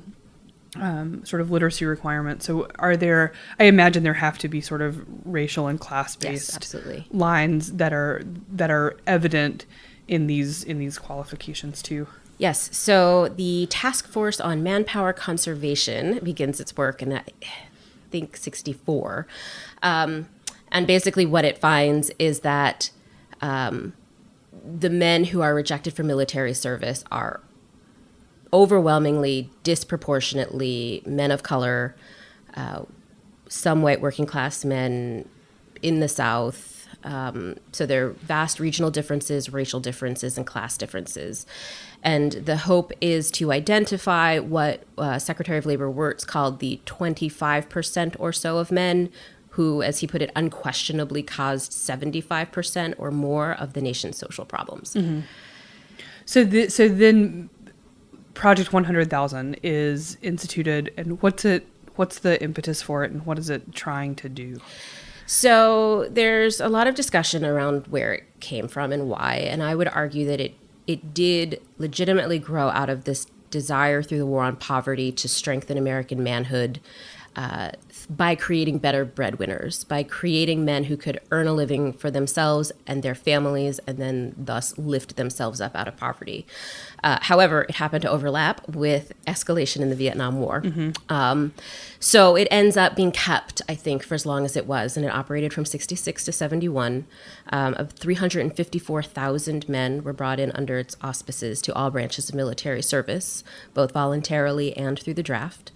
um, 0.76 1.26
sort 1.26 1.42
of 1.42 1.52
literacy 1.52 1.86
requirements. 1.86 2.46
So, 2.46 2.68
are 2.80 2.98
there? 2.98 3.34
I 3.60 3.66
imagine 3.66 4.04
there 4.04 4.14
have 4.14 4.38
to 4.40 4.48
be 4.48 4.62
sort 4.62 4.82
of 4.82 5.04
racial 5.26 5.68
and 5.68 5.80
class 5.80 6.16
based 6.16 6.74
Yes, 6.74 7.06
lines 7.12 7.74
that 7.74 7.94
are 7.94 8.22
that 8.52 8.70
are 8.70 8.98
evident 9.08 9.66
in 10.08 10.28
these 10.28 10.64
in 10.64 10.80
these 10.80 10.98
qualifications 11.00 11.82
too. 11.82 12.08
Yes. 12.38 12.70
So 12.76 13.30
the 13.30 13.68
Task 13.70 14.08
Force 14.08 14.40
on 14.40 14.62
Manpower 14.62 15.14
Conservation 15.14 16.20
begins 16.24 16.60
its 16.60 16.78
work 16.78 17.02
in, 17.02 17.14
I 17.14 17.24
think, 18.12 18.38
64. 18.38 19.26
Um, 19.82 20.28
and 20.72 20.86
basically, 20.86 21.26
what 21.26 21.46
it 21.46 21.58
finds 21.58 22.12
is 22.20 22.42
that 22.42 22.92
um, 23.42 23.94
the 24.64 24.90
men 24.90 25.26
who 25.26 25.42
are 25.42 25.56
rejected 25.56 25.94
for 25.94 26.04
military 26.04 26.54
service 26.54 27.04
are 27.12 27.42
overwhelmingly, 28.54 29.50
disproportionately 29.64 31.02
men 31.06 31.32
of 31.32 31.44
color, 31.44 31.96
uh, 32.56 32.84
some 33.48 33.82
white 33.82 34.02
working 34.02 34.26
class 34.26 34.66
men 34.66 35.28
in 35.82 36.00
the 36.00 36.08
South. 36.08 36.88
Um, 37.04 37.56
so 37.72 37.86
there 37.86 38.08
are 38.08 38.10
vast 38.10 38.60
regional 38.60 38.92
differences, 38.92 39.52
racial 39.52 39.80
differences, 39.80 40.38
and 40.38 40.46
class 40.46 40.78
differences. 40.78 41.46
And 42.08 42.32
the 42.32 42.56
hope 42.56 42.94
is 43.02 43.30
to 43.32 43.52
identify 43.52 44.40
what 44.40 44.84
uh, 44.98 45.20
Secretary 45.20 45.58
of 45.58 45.66
Labor 45.66 45.92
Wirtz 45.92 46.24
called 46.24 46.60
the 46.60 46.80
25% 46.86 48.16
or 48.18 48.32
so 48.32 48.60
of 48.60 48.72
men 48.72 49.10
who, 49.50 49.82
as 49.82 50.00
he 50.00 50.08
put 50.08 50.22
it, 50.22 50.32
unquestionably 50.34 51.22
caused 51.22 51.74
75% 51.74 52.94
or 52.98 53.12
more 53.12 53.52
of 53.52 53.74
the 53.74 53.82
nation's 53.82 54.18
social 54.18 54.46
problems. 54.46 54.96
So, 56.24 56.46
the, 56.46 56.70
so 56.70 56.88
then, 56.88 57.50
Project 58.34 58.72
One 58.72 58.86
Hundred 58.86 59.10
Thousand 59.10 59.60
is 59.62 60.18
instituted, 60.22 60.94
and 60.96 61.22
what's 61.22 61.44
it? 61.44 61.68
What's 61.98 62.20
the 62.20 62.42
impetus 62.42 62.82
for 62.82 63.04
it, 63.04 63.12
and 63.12 63.26
what 63.26 63.38
is 63.38 63.50
it 63.50 63.74
trying 63.74 64.16
to 64.16 64.30
do? 64.30 64.62
So 65.26 66.08
there's 66.10 66.62
a 66.62 66.70
lot 66.70 66.88
of 66.88 66.96
discussion 66.96 67.44
around 67.44 67.88
where 67.88 68.14
it 68.14 68.24
came 68.40 68.70
from 68.70 68.94
and 68.94 69.10
why, 69.10 69.36
and 69.36 69.62
I 69.62 69.76
would 69.76 69.90
argue 69.90 70.26
that 70.28 70.40
it 70.40 70.54
it 70.88 71.14
did 71.14 71.62
legitimately 71.78 72.40
grow 72.40 72.70
out 72.70 72.90
of 72.90 73.04
this 73.04 73.28
desire 73.52 74.02
through 74.02 74.18
the 74.18 74.26
war 74.26 74.44
on 74.44 74.56
poverty 74.56 75.12
to 75.12 75.28
strengthen 75.28 75.78
American 75.78 76.24
manhood 76.24 76.80
uh, 77.38 77.70
by 78.10 78.34
creating 78.34 78.80
better 78.80 79.06
breadwinners, 79.06 79.84
by 79.84 80.02
creating 80.02 80.66
men 80.66 80.86
who 80.86 80.98
could 80.98 81.20
earn 81.30 81.46
a 81.46 81.54
living 81.54 81.94
for 81.94 82.10
themselves 82.10 82.72
and 82.88 83.04
their 83.04 83.14
families, 83.14 83.80
and 83.86 84.00
then 84.00 84.34
thus 84.38 84.76
lift 84.78 85.18
themselves 85.18 85.62
up 85.62 85.76
out 85.76 85.88
of 85.88 85.96
poverty. 85.98 86.48
Uh, 87.04 87.20
however, 87.22 87.64
it 87.64 87.76
happened 87.76 88.02
to 88.02 88.10
overlap 88.10 88.68
with 88.68 89.14
escalation 89.28 89.82
in 89.82 89.90
the 89.90 89.96
Vietnam 89.96 90.40
War. 90.40 90.62
Um, 91.10 91.54
so 92.00 92.36
it 92.36 92.48
ends 92.50 92.76
up 92.76 92.96
being 92.96 93.12
kept, 93.12 93.62
I 93.70 93.76
think, 93.76 94.04
for 94.04 94.16
as 94.16 94.26
long 94.26 94.44
as 94.44 94.56
it 94.58 94.66
was, 94.66 94.98
and 94.98 95.06
it 95.06 95.10
operated 95.10 95.54
from 95.54 95.66
66 95.66 96.26
to 96.26 96.32
71. 96.32 97.06
Um, 97.50 97.76
of 97.76 97.92
354,000 97.92 99.70
men 99.70 100.04
were 100.04 100.14
brought 100.14 100.40
in 100.40 100.52
under 100.54 100.80
its 100.80 100.98
auspices 101.02 101.62
to 101.62 101.74
all 101.76 101.92
branches 101.92 102.30
of 102.30 102.36
military 102.36 102.82
service, 102.82 103.44
both 103.76 103.92
voluntarily 103.92 104.76
and 104.76 105.00
through 105.00 105.14
the 105.14 105.24
draft. 105.24 105.72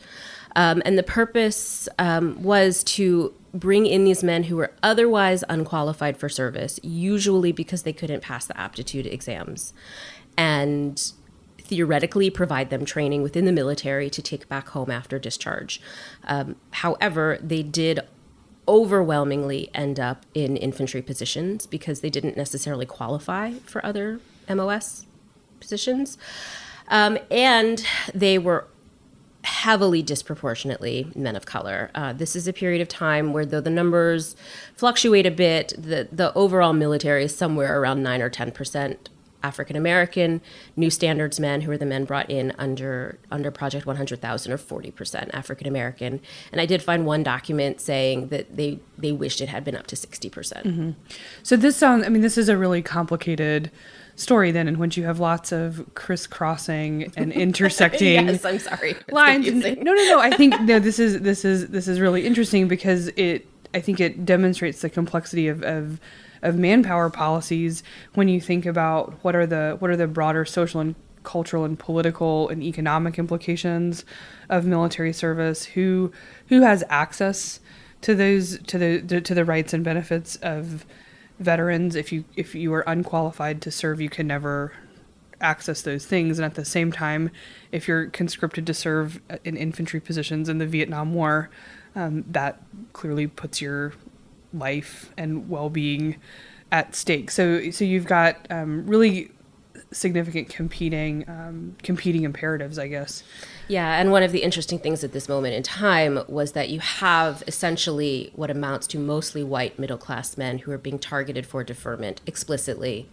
Um, 0.55 0.81
and 0.86 0.98
the 0.98 1.03
purpose 1.03 1.88
um, 1.98 2.41
was 2.41 2.84
to 2.84 3.34
bring 3.53 3.86
in 3.86 4.03
these 4.03 4.24
men 4.24 4.43
who 4.43 4.55
were 4.55 4.74
otherwise 4.81 5.43
unqualified 5.50 6.17
for 6.17 6.29
service, 6.29 6.79
usually 6.84 7.51
because 7.51 7.84
they 7.84 7.93
couldn't 7.93 8.22
pass 8.22 8.46
the 8.46 8.60
aptitude 8.60 9.05
exams, 9.05 9.74
and 10.38 11.13
theoretically 11.58 12.29
provide 12.29 12.70
them 12.70 12.86
training 12.86 13.22
within 13.22 13.46
the 13.46 13.51
military 13.51 14.10
to 14.10 14.22
take 14.22 14.48
back 14.50 14.70
home 14.70 14.91
after 14.91 15.17
discharge. 15.20 15.81
Um, 16.25 16.55
however, 16.72 17.38
they 17.41 17.63
did 17.63 18.01
overwhelmingly 18.67 19.70
end 19.74 20.00
up 20.00 20.25
in 20.34 20.55
infantry 20.58 21.01
positions 21.01 21.65
because 21.65 22.01
they 22.01 22.10
didn't 22.10 22.38
necessarily 22.38 22.86
qualify 22.86 23.53
for 23.65 23.86
other 23.86 24.20
MOS 24.50 25.05
positions. 25.60 26.17
Um, 26.88 27.17
and 27.29 27.86
they 28.13 28.38
were 28.38 28.67
heavily 29.43 30.03
disproportionately 30.03 31.12
men 31.15 31.36
of 31.36 31.45
color. 31.45 31.89
Uh, 31.95 32.13
this 32.13 32.36
is 32.36 32.48
a 32.48 32.53
period 32.53 32.81
of 32.81 32.88
time 32.88 33.33
where, 33.33 33.45
though 33.45 33.62
the 33.62 33.69
numbers 33.69 34.36
fluctuate 34.75 35.25
a 35.25 35.31
bit, 35.31 35.74
the, 35.77 36.07
the 36.12 36.33
overall 36.33 36.74
military 36.74 37.24
is 37.24 37.36
somewhere 37.36 37.79
around 37.79 38.03
9 38.03 38.21
or 38.21 38.29
10 38.29 38.51
percent 38.51 39.10
African 39.43 39.75
American. 39.75 40.41
New 40.75 40.89
Standards 40.89 41.39
men, 41.39 41.62
who 41.62 41.71
are 41.71 41.77
the 41.77 41.86
men 41.86 42.05
brought 42.05 42.29
in 42.29 42.53
under 42.57 43.17
under 43.31 43.50
Project 43.51 43.86
100,000, 43.86 44.51
are 44.51 44.57
40 44.57 44.91
percent 44.91 45.31
African 45.33 45.67
American. 45.67 46.21
And 46.51 46.62
I 46.62 46.65
did 46.65 46.81
find 46.81 47.05
one 47.05 47.24
document 47.24 47.81
saying 47.81 48.27
that 48.27 48.55
they 48.55 48.79
they 48.98 49.12
wished 49.12 49.41
it 49.41 49.50
had 49.50 49.63
been 49.63 49.75
up 49.75 49.88
to 49.88 49.95
60 49.95 50.29
percent. 50.29 50.95
So 51.43 51.55
this 51.55 51.75
sounds. 51.75 52.05
I 52.05 52.10
mean, 52.10 52.21
this 52.21 52.38
is 52.38 52.50
a 52.50 52.57
really 52.57 52.81
complicated 52.81 53.71
story 54.21 54.51
then, 54.51 54.67
in 54.67 54.77
which 54.79 54.97
you 54.97 55.05
have 55.05 55.19
lots 55.19 55.51
of 55.51 55.85
crisscrossing 55.95 57.11
and 57.15 57.31
intersecting. 57.31 58.27
yes, 58.27 58.45
I'm 58.45 58.59
sorry. 58.59 58.91
It's 58.91 59.11
lines. 59.11 59.45
confusing. 59.45 59.83
No, 59.83 59.93
no, 59.93 60.03
no. 60.05 60.19
I 60.19 60.31
think 60.31 60.59
no. 60.61 60.79
This 60.79 60.99
is 60.99 61.21
this 61.21 61.43
is 61.43 61.69
this 61.69 61.87
is 61.87 61.99
really 61.99 62.25
interesting 62.25 62.67
because 62.67 63.07
it. 63.09 63.47
I 63.73 63.79
think 63.79 64.01
it 64.01 64.25
demonstrates 64.25 64.81
the 64.81 64.89
complexity 64.89 65.47
of, 65.47 65.63
of 65.63 65.99
of 66.41 66.57
manpower 66.57 67.09
policies 67.09 67.83
when 68.15 68.27
you 68.27 68.41
think 68.41 68.65
about 68.65 69.13
what 69.23 69.35
are 69.35 69.45
the 69.45 69.77
what 69.79 69.89
are 69.89 69.97
the 69.97 70.07
broader 70.07 70.45
social 70.45 70.81
and 70.81 70.95
cultural 71.23 71.65
and 71.65 71.77
political 71.77 72.49
and 72.49 72.63
economic 72.63 73.19
implications 73.19 74.03
of 74.49 74.65
military 74.65 75.13
service. 75.13 75.65
Who 75.65 76.11
who 76.47 76.61
has 76.61 76.83
access 76.89 77.59
to 78.01 78.15
those 78.15 78.59
to 78.63 78.77
the 78.77 79.21
to 79.21 79.33
the 79.33 79.45
rights 79.45 79.73
and 79.73 79.83
benefits 79.83 80.35
of 80.37 80.85
veterans 81.41 81.95
if 81.95 82.12
you 82.12 82.24
if 82.36 82.55
you 82.55 82.74
are 82.74 82.81
unqualified 82.88 83.62
to 83.62 83.71
serve 83.71 84.00
you 84.00 84.10
can 84.10 84.27
never 84.27 84.74
access 85.39 85.81
those 85.81 86.05
things. 86.05 86.38
And 86.38 86.45
at 86.45 86.53
the 86.53 86.65
same 86.65 86.91
time 86.91 87.31
if 87.71 87.88
you're 87.88 88.05
conscripted 88.07 88.67
to 88.67 88.74
serve 88.74 89.19
in 89.43 89.57
infantry 89.57 90.00
positions 90.00 90.48
in 90.50 90.60
the 90.60 90.67
vietnam 90.67 91.13
war 91.13 91.50
um, 91.95 92.24
that 92.29 92.62
clearly 92.93 93.27
puts 93.27 93.60
your 93.60 93.93
life 94.53 95.12
and 95.17 95.50
well-being 95.50 96.17
at 96.71 96.95
stake. 96.95 97.31
So 97.31 97.71
so 97.71 97.83
you've 97.83 98.05
got 98.05 98.48
um, 98.50 98.86
really 98.86 99.31
significant 99.93 100.48
competing 100.50 101.25
um, 101.27 101.75
competing 101.83 102.24
imperatives 102.24 102.79
i 102.79 102.88
guess. 102.88 103.24
Yeah, 103.67 104.00
and 104.00 104.12
one 104.12 104.21
of 104.24 104.31
the 104.33 104.39
interesting 104.43 104.79
things 104.79 105.01
at 105.03 105.13
this 105.13 105.29
moment 105.29 105.53
in 105.55 105.63
time 105.63 106.19
was 106.27 106.51
that 106.53 106.69
you 106.69 106.79
have 106.81 107.41
essentially 107.48 108.31
what 108.36 108.50
amounts 108.51 108.86
to 108.88 109.00
mostly 109.00 109.43
white 109.43 109.79
middle 109.79 109.98
class 109.98 110.38
men 110.38 110.60
who 110.60 110.71
are 110.71 110.77
being 110.77 111.00
targeted 111.00 111.45
for 111.45 111.63
deferment 111.63 112.19
explicitly, 112.27 113.07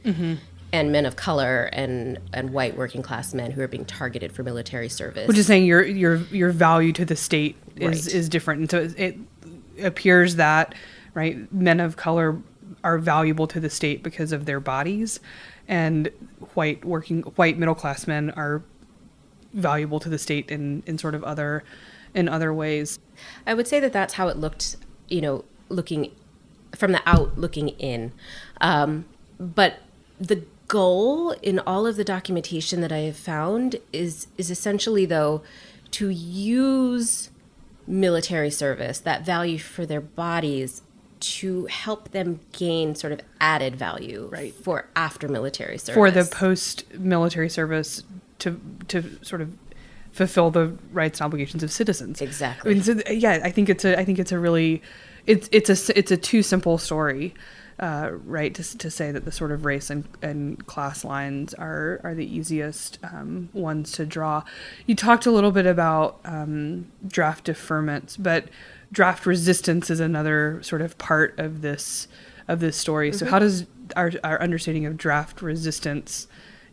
and 0.72 0.92
men 0.92 1.06
of 1.06 1.16
color 1.16 1.68
and 1.72 2.18
and 2.32 2.50
white 2.50 2.76
working 2.76 3.02
class 3.02 3.32
men 3.34 3.52
who 3.52 3.60
are 3.62 3.68
being 3.68 3.84
targeted 3.84 4.32
for 4.32 4.42
military 4.42 4.88
service. 4.88 5.26
which 5.28 5.38
is 5.38 5.46
saying 5.46 5.64
your 5.64 5.82
your 5.84 6.16
your 6.32 6.50
value 6.50 6.92
to 6.92 7.04
the 7.04 7.16
state 7.16 7.56
is 7.76 8.06
Right. 8.06 8.14
is 8.14 8.28
different. 8.28 8.60
And 8.60 8.70
so 8.70 9.02
it 9.02 9.16
appears 9.82 10.36
that 10.36 10.74
right 11.14 11.52
men 11.52 11.80
of 11.80 11.96
color 11.96 12.38
are 12.84 12.98
valuable 12.98 13.46
to 13.48 13.60
the 13.60 13.70
state 13.70 14.02
because 14.02 14.30
of 14.32 14.44
their 14.44 14.60
bodies 14.60 15.20
and 15.68 16.10
white 16.54 16.84
working 16.84 17.22
white 17.22 17.58
middle 17.58 17.74
class 17.74 18.06
men 18.06 18.30
are 18.30 18.62
valuable 19.52 20.00
to 20.00 20.08
the 20.08 20.18
state 20.18 20.50
in 20.50 20.82
in 20.86 20.98
sort 20.98 21.14
of 21.14 21.22
other 21.24 21.62
in 22.14 22.28
other 22.28 22.52
ways 22.52 22.98
I 23.46 23.54
would 23.54 23.66
say 23.66 23.80
that 23.80 23.92
that's 23.92 24.14
how 24.14 24.28
it 24.28 24.36
looked, 24.36 24.76
you 25.08 25.20
know, 25.20 25.44
looking 25.68 26.12
from 26.74 26.92
the 26.92 27.02
out, 27.06 27.38
looking 27.38 27.70
in. 27.70 28.12
Um, 28.60 29.06
but 29.38 29.80
the 30.20 30.44
goal 30.66 31.30
in 31.42 31.58
all 31.60 31.86
of 31.86 31.96
the 31.96 32.04
documentation 32.04 32.80
that 32.82 32.92
I 32.92 32.98
have 32.98 33.16
found 33.16 33.76
is 33.92 34.26
is 34.36 34.50
essentially 34.50 35.06
though 35.06 35.42
to 35.92 36.10
use 36.10 37.30
military 37.86 38.50
service, 38.50 38.98
that 39.00 39.24
value 39.24 39.58
for 39.58 39.86
their 39.86 40.00
bodies 40.00 40.82
to 41.20 41.66
help 41.66 42.10
them 42.10 42.40
gain 42.52 42.94
sort 42.94 43.12
of 43.12 43.20
added 43.40 43.76
value 43.76 44.28
Right. 44.30 44.54
for 44.54 44.86
after 44.96 45.28
military 45.28 45.78
service. 45.78 45.94
for 45.94 46.10
the 46.10 46.24
post 46.24 46.84
military 46.94 47.48
service 47.48 48.02
to 48.40 48.60
to 48.88 49.18
sort 49.22 49.40
of 49.40 49.52
fulfill 50.12 50.50
the 50.50 50.76
rights 50.92 51.20
and 51.20 51.26
obligations 51.26 51.62
of 51.62 51.70
citizens. 51.70 52.20
Exactly. 52.20 52.70
I 52.70 52.74
mean, 52.74 52.82
so, 52.82 53.00
yeah, 53.10 53.40
I 53.44 53.50
think 53.50 53.68
it's 53.68 53.84
a 53.84 53.98
I 53.98 54.04
think 54.04 54.18
it's 54.18 54.32
a 54.32 54.38
really 54.38 54.82
it's 55.26 55.48
it's 55.52 55.68
a 55.70 55.98
it's 55.98 56.10
a 56.10 56.16
too 56.16 56.42
simple 56.42 56.78
story, 56.78 57.34
uh, 57.78 58.10
right? 58.24 58.54
To, 58.54 58.78
to 58.78 58.90
say 58.90 59.12
that 59.12 59.24
the 59.24 59.32
sort 59.32 59.52
of 59.52 59.64
race 59.64 59.90
and, 59.90 60.04
and 60.22 60.66
class 60.66 61.04
lines 61.04 61.54
are 61.54 62.00
are 62.02 62.14
the 62.14 62.26
easiest 62.26 62.98
um, 63.04 63.48
ones 63.52 63.92
to 63.92 64.06
draw. 64.06 64.42
You 64.86 64.94
talked 64.94 65.26
a 65.26 65.30
little 65.30 65.52
bit 65.52 65.66
about 65.66 66.20
um, 66.24 66.86
draft 67.06 67.46
deferments, 67.46 68.16
but 68.18 68.46
draft 68.92 69.26
resistance 69.26 69.90
is 69.90 70.00
another 70.00 70.60
sort 70.62 70.82
of 70.82 70.96
part 70.98 71.38
of 71.38 71.62
this 71.62 72.08
of 72.46 72.60
this 72.60 72.76
story. 72.76 73.12
So 73.12 73.24
mm-hmm. 73.24 73.32
how 73.32 73.38
does 73.38 73.66
our 73.96 74.12
our 74.24 74.40
understanding 74.40 74.86
of 74.86 74.96
draft 74.96 75.42
resistance 75.42 76.26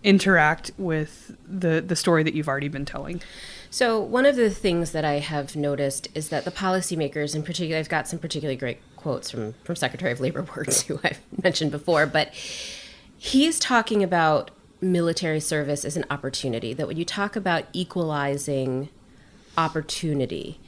interact 0.04 0.72
with 0.78 1.36
the 1.48 1.82
the 1.82 1.96
story 1.96 2.24
that 2.24 2.34
you've 2.34 2.48
already 2.48 2.70
been 2.70 2.86
telling? 2.86 3.22
So 3.70 4.00
one 4.00 4.26
of 4.26 4.38
the 4.38 4.50
things 4.50 4.92
that 4.94 5.04
I 5.04 5.16
have 5.20 5.56
noticed 5.56 6.08
is 6.16 6.30
that 6.30 6.46
the 6.46 6.52
policymakers, 6.52 7.36
in 7.36 7.44
particular, 7.44 7.78
I've 7.78 7.90
got 7.90 8.08
some 8.08 8.20
particularly 8.20 8.56
great 8.56 8.80
quotes 8.96 9.30
from 9.30 9.54
from 9.64 9.76
Secretary 9.76 10.12
of 10.12 10.20
Labor 10.20 10.46
Wirtz, 10.56 10.84
who 10.84 11.00
I've 11.04 11.20
mentioned 11.44 11.72
before, 11.72 12.06
but 12.06 12.34
he's 13.18 13.60
talking 13.60 14.04
about 14.04 14.52
military 14.80 15.40
service 15.40 15.84
as 15.84 15.98
an 15.98 16.06
opportunity. 16.10 16.74
That 16.74 16.88
when 16.88 16.98
you 16.98 17.06
talk 17.06 17.36
about 17.36 17.66
equalizing 17.74 18.90
opportunity, 19.58 20.60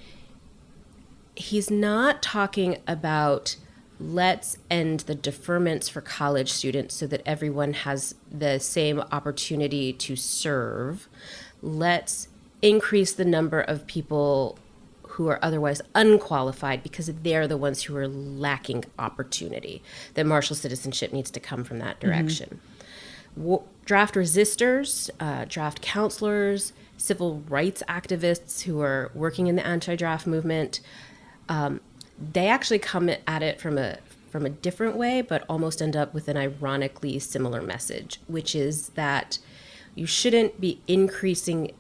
he's 1.38 1.70
not 1.72 2.22
talking 2.22 2.78
about 2.88 3.56
let's 4.00 4.58
end 4.70 5.02
the 5.02 5.16
deferments 5.16 5.90
for 5.90 6.02
college 6.02 6.52
students 6.52 6.94
so 6.96 7.08
that 7.08 7.22
everyone 7.26 7.74
has 7.74 8.14
the 8.32 8.60
same 8.60 9.00
opportunity 9.12 9.92
to 9.92 10.16
serve. 10.16 11.08
Let's 11.64 12.28
increase 12.62 13.14
the 13.14 13.26
number 13.26 13.60
of 13.60 13.88
people 13.88 14.60
who 15.04 15.28
are 15.28 15.40
otherwise 15.42 15.82
unqualified 15.96 16.84
because 16.84 17.08
they're 17.08 17.48
the 17.48 17.58
ones 17.58 17.84
who 17.84 17.96
are 17.98 18.08
lacking 18.08 18.86
opportunity. 19.00 19.82
That 20.14 20.28
martial 20.28 20.56
citizenship 20.56 21.12
needs 21.12 21.32
to 21.32 21.40
come 21.40 21.64
from 21.64 21.80
that 21.80 22.00
direction 22.00 22.60
wa- 23.38 23.62
draft 23.86 24.16
resistors, 24.16 25.10
uh, 25.20 25.46
draft 25.48 25.82
counselors, 25.82 26.74
civil 26.98 27.44
rights 27.48 27.84
activists 27.88 28.64
who 28.64 28.82
are 28.82 29.12
working 29.14 29.48
in 29.48 29.56
the 29.56 29.66
anti-draft 29.66 30.28
movement. 30.28 30.82
Um, 31.50 31.82
they 32.34 32.48
actually 32.48 32.80
come 32.80 33.10
at 33.10 33.44
it 33.44 33.62
from 33.62 33.78
a 33.78 33.98
from 34.30 34.46
a 34.46 34.50
different 34.50 34.98
way, 34.98 35.22
but 35.22 35.46
almost 35.48 35.82
end 35.82 35.96
up 35.96 36.14
with 36.14 36.28
an 36.28 36.36
ironically 36.36 37.18
similar 37.18 37.62
message, 37.62 38.20
which 38.28 38.56
is 38.56 38.90
that 38.90 39.40
you 39.96 40.06
shouldn't 40.06 40.60
be 40.60 40.82
increasing 40.88 41.72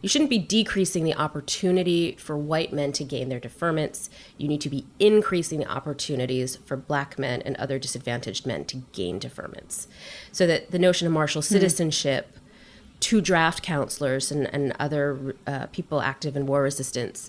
you 0.00 0.08
shouldn't 0.08 0.30
be 0.30 0.38
decreasing 0.38 1.02
the 1.02 1.14
opportunity 1.14 2.14
for 2.20 2.36
white 2.36 2.72
men 2.72 2.92
to 2.92 3.04
gain 3.04 3.28
their 3.28 3.40
deferments. 3.40 4.08
You 4.36 4.46
need 4.46 4.60
to 4.60 4.68
be 4.68 4.86
increasing 5.00 5.58
the 5.58 5.66
opportunities 5.66 6.56
for 6.56 6.76
black 6.76 7.18
men 7.18 7.42
and 7.42 7.56
other 7.56 7.80
disadvantaged 7.80 8.46
men 8.46 8.64
to 8.66 8.76
gain 8.92 9.18
deferments. 9.18 9.88
So 10.30 10.46
that 10.46 10.70
the 10.70 10.78
notion 10.78 11.06
of 11.06 11.12
martial 11.12 11.42
citizenship 11.42 12.38
to 13.00 13.20
draft 13.20 13.62
counselors 13.62 14.30
and, 14.30 14.52
and 14.54 14.72
other 14.78 15.34
uh, 15.46 15.66
people 15.66 16.00
active 16.00 16.36
in 16.36 16.46
war 16.46 16.62
resistance, 16.62 17.28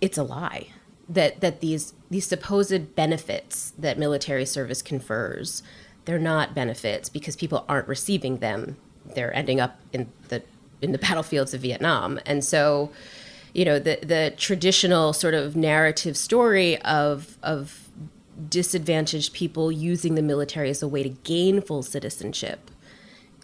it's 0.00 0.18
a 0.18 0.22
lie. 0.22 0.68
That, 1.08 1.40
that 1.40 1.60
these, 1.60 1.94
these 2.10 2.26
supposed 2.26 2.96
benefits 2.96 3.72
that 3.78 3.96
military 3.96 4.44
service 4.44 4.82
confers, 4.82 5.62
they're 6.04 6.18
not 6.18 6.52
benefits 6.52 7.08
because 7.08 7.36
people 7.36 7.64
aren't 7.68 7.86
receiving 7.86 8.38
them 8.38 8.76
they're 9.14 9.34
ending 9.34 9.60
up 9.60 9.78
in 9.92 10.10
the 10.28 10.42
in 10.82 10.92
the 10.92 10.98
battlefields 10.98 11.54
of 11.54 11.60
Vietnam. 11.60 12.20
And 12.26 12.44
so, 12.44 12.90
you 13.54 13.64
know, 13.64 13.78
the 13.78 13.98
the 14.02 14.34
traditional 14.36 15.12
sort 15.12 15.34
of 15.34 15.56
narrative 15.56 16.16
story 16.16 16.80
of 16.82 17.38
of 17.42 17.88
disadvantaged 18.48 19.32
people 19.32 19.72
using 19.72 20.14
the 20.14 20.22
military 20.22 20.68
as 20.68 20.82
a 20.82 20.88
way 20.88 21.02
to 21.02 21.08
gain 21.08 21.60
full 21.62 21.82
citizenship 21.82 22.70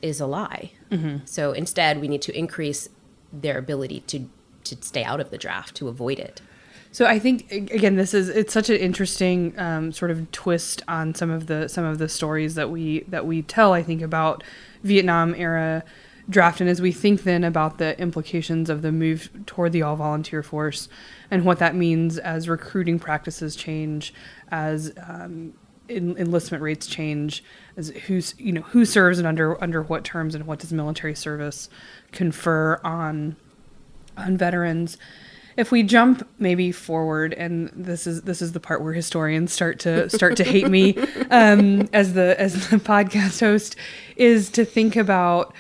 is 0.03 0.21
a 0.21 0.27
lie. 0.27 0.73
Mm-hmm. 0.91 1.25
So 1.25 1.53
instead, 1.53 2.01
we 2.01 2.09
need 2.09 2.23
to 2.23 2.37
increase 2.37 2.89
their 3.33 3.57
ability 3.57 4.01
to 4.01 4.29
to 4.65 4.77
stay 4.81 5.05
out 5.05 5.21
of 5.21 5.31
the 5.31 5.39
draft 5.39 5.75
to 5.77 5.89
avoid 5.89 6.19
it. 6.19 6.41
So 6.93 7.07
I 7.07 7.19
think 7.19 7.51
again, 7.51 7.97
this 7.97 8.13
is 8.13 8.29
it's 8.29 8.53
such 8.53 8.69
an 8.69 8.77
interesting 8.77 9.59
um, 9.59 9.93
sort 9.93 10.11
of 10.11 10.31
twist 10.31 10.83
on 10.87 11.15
some 11.15 11.31
of 11.31 11.47
the 11.47 11.69
some 11.69 11.85
of 11.85 11.99
the 11.99 12.09
stories 12.09 12.55
that 12.55 12.71
we 12.71 13.01
that 13.09 13.27
we 13.27 13.41
tell. 13.43 13.73
I 13.73 13.83
think 13.83 14.03
about 14.03 14.45
Vietnam 14.83 15.35
era 15.35 15.85
draft, 16.29 16.61
and 16.61 16.69
as 16.69 16.83
we 16.83 16.93
think 16.93 17.23
then 17.23 17.45
about 17.45 17.79
the 17.79 17.99
implications 17.99 18.69
of 18.69 18.83
the 18.83 18.93
move 18.93 19.31
toward 19.47 19.73
the 19.73 19.81
all 19.81 19.97
volunteer 19.97 20.43
force 20.43 20.89
and 21.31 21.45
what 21.47 21.59
that 21.59 21.75
means 21.75 22.19
as 22.19 22.47
recruiting 22.47 22.99
practices 22.99 23.57
change, 23.57 24.13
as 24.51 24.93
um, 25.09 25.55
en- 25.89 26.17
enlistment 26.19 26.63
rates 26.63 26.87
change, 26.87 27.43
as 27.79 27.89
who's 28.07 28.35
you 28.39 28.53
know 28.53 28.61
who 28.61 28.85
serves 28.85 29.19
and 29.19 29.27
under 29.27 29.61
under 29.65 29.83
what 29.83 30.05
terms, 30.05 30.35
and 30.35 30.47
what 30.47 30.59
does 30.59 30.75
military 30.75 31.15
service 31.15 31.71
confer 32.13 32.79
on 32.85 33.37
on 34.17 34.37
veterans. 34.37 34.99
If 35.57 35.71
we 35.71 35.83
jump 35.83 36.27
maybe 36.39 36.73
forward 36.73 37.35
and 37.35 37.71
this 37.75 38.07
is 38.07 38.23
this 38.23 38.41
is 38.41 38.53
the 38.53 38.61
part 38.61 38.83
where 38.83 38.95
historians 38.95 39.53
start 39.53 39.79
to 39.81 40.09
start 40.09 40.37
to 40.39 40.45
hate 40.45 40.69
me 40.69 40.97
um, 41.31 41.89
as 41.93 42.15
the 42.15 42.41
as 42.41 42.69
the 42.69 42.79
podcast 42.79 43.41
host 43.41 43.77
is 44.17 44.49
to 44.51 44.65
think 44.65 44.97
about 44.97 45.55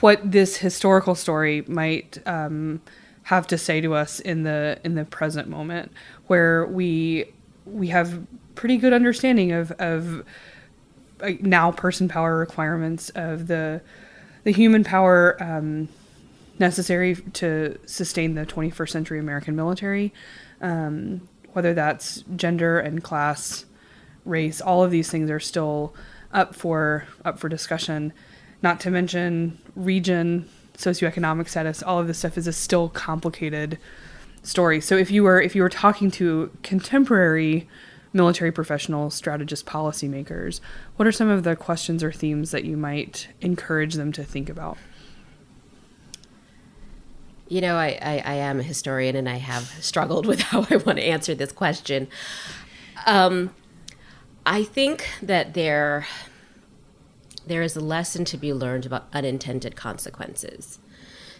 what 0.00 0.32
this 0.32 0.56
historical 0.56 1.14
story 1.14 1.62
might 1.68 2.18
um, 2.26 2.80
have 3.24 3.46
to 3.46 3.58
say 3.58 3.80
to 3.80 3.94
us 3.94 4.18
in 4.18 4.42
the 4.42 4.80
in 4.82 4.96
the 4.96 5.04
present 5.04 5.48
moment 5.48 5.92
where 6.26 6.66
we 6.66 7.26
we 7.64 7.88
have 7.88 8.26
pretty 8.56 8.76
good 8.76 8.92
understanding 8.92 9.52
of 9.52 9.70
of 9.72 10.24
like, 11.20 11.42
now 11.42 11.70
person 11.70 12.08
power 12.08 12.36
requirements 12.36 13.10
of 13.10 13.46
the 13.46 13.80
the 14.44 14.50
human 14.50 14.82
power 14.82 15.40
um, 15.40 15.88
necessary 16.60 17.16
to 17.32 17.78
sustain 17.86 18.34
the 18.34 18.46
21st 18.46 18.90
century 18.90 19.18
American 19.18 19.56
military, 19.56 20.12
um, 20.60 21.26
whether 21.54 21.74
that's 21.74 22.22
gender 22.36 22.78
and 22.78 23.02
class, 23.02 23.64
race, 24.24 24.60
all 24.60 24.84
of 24.84 24.90
these 24.90 25.10
things 25.10 25.30
are 25.30 25.40
still 25.40 25.94
up 26.32 26.54
for 26.54 27.06
up 27.24 27.38
for 27.38 27.48
discussion. 27.48 28.12
Not 28.62 28.78
to 28.80 28.90
mention 28.90 29.58
region, 29.74 30.48
socioeconomic 30.76 31.48
status. 31.48 31.82
All 31.82 31.98
of 31.98 32.06
this 32.06 32.18
stuff 32.18 32.38
is 32.38 32.46
a 32.46 32.52
still 32.52 32.88
complicated 32.88 33.78
story. 34.42 34.80
So 34.80 34.96
if 34.96 35.10
you 35.10 35.24
were 35.24 35.40
if 35.40 35.54
you 35.54 35.62
were 35.62 35.68
talking 35.68 36.10
to 36.12 36.50
contemporary 36.62 37.68
military 38.12 38.50
professionals, 38.50 39.14
strategists, 39.14 39.68
policymakers, 39.68 40.60
what 40.96 41.06
are 41.06 41.12
some 41.12 41.28
of 41.28 41.44
the 41.44 41.56
questions 41.56 42.02
or 42.02 42.12
themes 42.12 42.50
that 42.50 42.64
you 42.64 42.76
might 42.76 43.28
encourage 43.40 43.94
them 43.94 44.12
to 44.12 44.24
think 44.24 44.48
about? 44.48 44.76
You 47.50 47.60
know, 47.60 47.76
I, 47.76 47.98
I, 48.00 48.22
I 48.24 48.34
am 48.34 48.60
a 48.60 48.62
historian 48.62 49.16
and 49.16 49.28
I 49.28 49.36
have 49.36 49.64
struggled 49.84 50.24
with 50.30 50.40
how 50.40 50.66
I 50.70 50.76
want 50.76 50.98
to 50.98 51.04
answer 51.04 51.34
this 51.34 51.52
question. 51.52 52.08
Um, 53.06 53.54
I 54.46 54.62
think 54.62 55.06
that 55.20 55.52
there, 55.52 56.06
there 57.46 57.62
is 57.62 57.76
a 57.76 57.80
lesson 57.80 58.24
to 58.26 58.38
be 58.38 58.54
learned 58.54 58.86
about 58.86 59.08
unintended 59.12 59.76
consequences. 59.76 60.78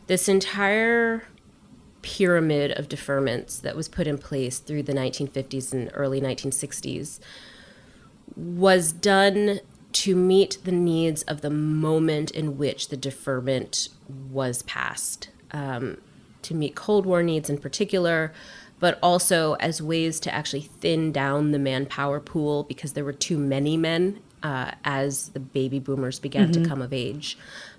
This 0.06 0.28
entire 0.28 1.28
pyramid 2.02 2.72
of 2.72 2.88
deferments 2.88 3.60
that 3.60 3.76
was 3.76 3.88
put 3.88 4.06
in 4.06 4.18
place 4.18 4.58
through 4.58 4.82
the 4.82 4.92
1950s 4.92 5.72
and 5.72 5.90
early 5.94 6.20
1960s 6.20 7.20
was 8.36 8.92
done 8.92 9.60
to 9.92 10.14
meet 10.14 10.58
the 10.64 10.72
needs 10.72 11.22
of 11.22 11.40
the 11.40 11.50
moment 11.50 12.30
in 12.30 12.56
which 12.56 12.88
the 12.88 12.96
deferment 12.96 13.88
was 14.08 14.62
passed, 14.62 15.29
um, 15.52 15.96
to 16.42 16.54
meet 16.54 16.74
Cold 16.74 17.06
War 17.06 17.22
needs 17.22 17.50
in 17.50 17.58
particular, 17.58 18.32
but 18.78 18.98
also 19.02 19.54
as 19.54 19.82
ways 19.82 20.20
to 20.20 20.34
actually 20.34 20.62
thin 20.62 21.12
down 21.12 21.52
the 21.52 21.58
manpower 21.58 22.20
pool 22.20 22.64
because 22.64 22.94
there 22.94 23.04
were 23.04 23.12
too 23.12 23.36
many 23.38 23.76
men 23.76 24.20
uh, 24.42 24.70
as 24.84 25.28
the 25.30 25.40
baby 25.40 25.78
boomers 25.78 26.18
began 26.18 26.50
to 26.52 26.64
come 26.66 26.80
of 26.80 26.92
age, 26.92 27.36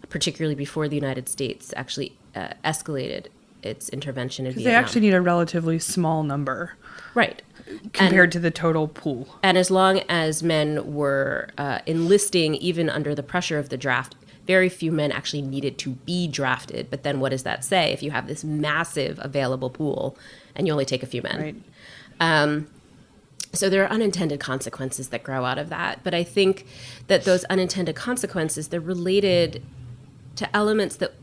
particularly 0.10 0.53
before 0.53 0.88
the 0.88 0.95
United 0.95 1.27
States 1.27 1.73
actually 1.75 2.15
uh, 2.36 2.49
escalated 2.63 3.27
its 3.63 3.89
intervention 3.89 4.45
in 4.45 4.53
Vietnam. 4.53 4.71
They 4.71 4.75
actually 4.75 5.01
need 5.01 5.13
a 5.13 5.21
relatively 5.21 5.79
small 5.79 6.21
number. 6.23 6.73
right. 7.15 7.41
compared 7.93 8.25
And- 8.25 8.31
to 8.34 8.39
the 8.39 8.51
total 8.51 8.88
pool. 8.88 9.27
And 9.43 9.57
as 9.57 9.71
long 9.71 9.99
as 10.10 10.43
men 10.43 10.93
were 10.93 11.49
uh, 11.57 11.79
enlisting, 11.88 12.55
even 12.55 12.89
under 12.89 13.15
the 13.15 13.23
pressure 13.23 13.57
of 13.57 13.69
the 13.69 13.77
draft, 13.77 14.15
very 14.45 14.69
few 14.69 14.91
men 14.91 15.12
actually 15.12 15.41
needed 15.41 15.77
to 15.80 15.91
be 15.91 16.27
drafted. 16.27 16.89
But 16.89 17.04
then 17.04 17.19
what 17.19 17.30
does 17.30 17.43
that 17.43 17.63
say 17.63 17.91
if 17.91 18.01
you 18.01 18.12
have 18.12 18.27
this 18.27 18.43
massive 18.43 19.19
available 19.21 19.69
pool 19.69 20.17
and 20.56 20.67
you 20.67 20.73
only 20.73 20.86
take 20.86 21.04
a 21.04 21.08
few 21.08 21.21
men? 21.21 21.41
Right. 21.41 21.56
Um, 22.19 22.67
so 23.54 23.69
there 23.69 23.84
are 23.84 23.89
unintended 23.89 24.39
consequences 24.39 25.10
that 25.10 25.23
grow 25.23 25.45
out 25.45 25.58
of 25.58 25.69
that. 25.69 26.04
But 26.04 26.13
I 26.13 26.23
think 26.23 26.65
that 27.08 27.23
those 27.23 27.43
unintended 27.45 27.95
consequences, 27.95 28.69
they're 28.69 28.80
related 28.80 29.63
to 30.38 30.56
elements 30.56 30.95
that 30.97 31.13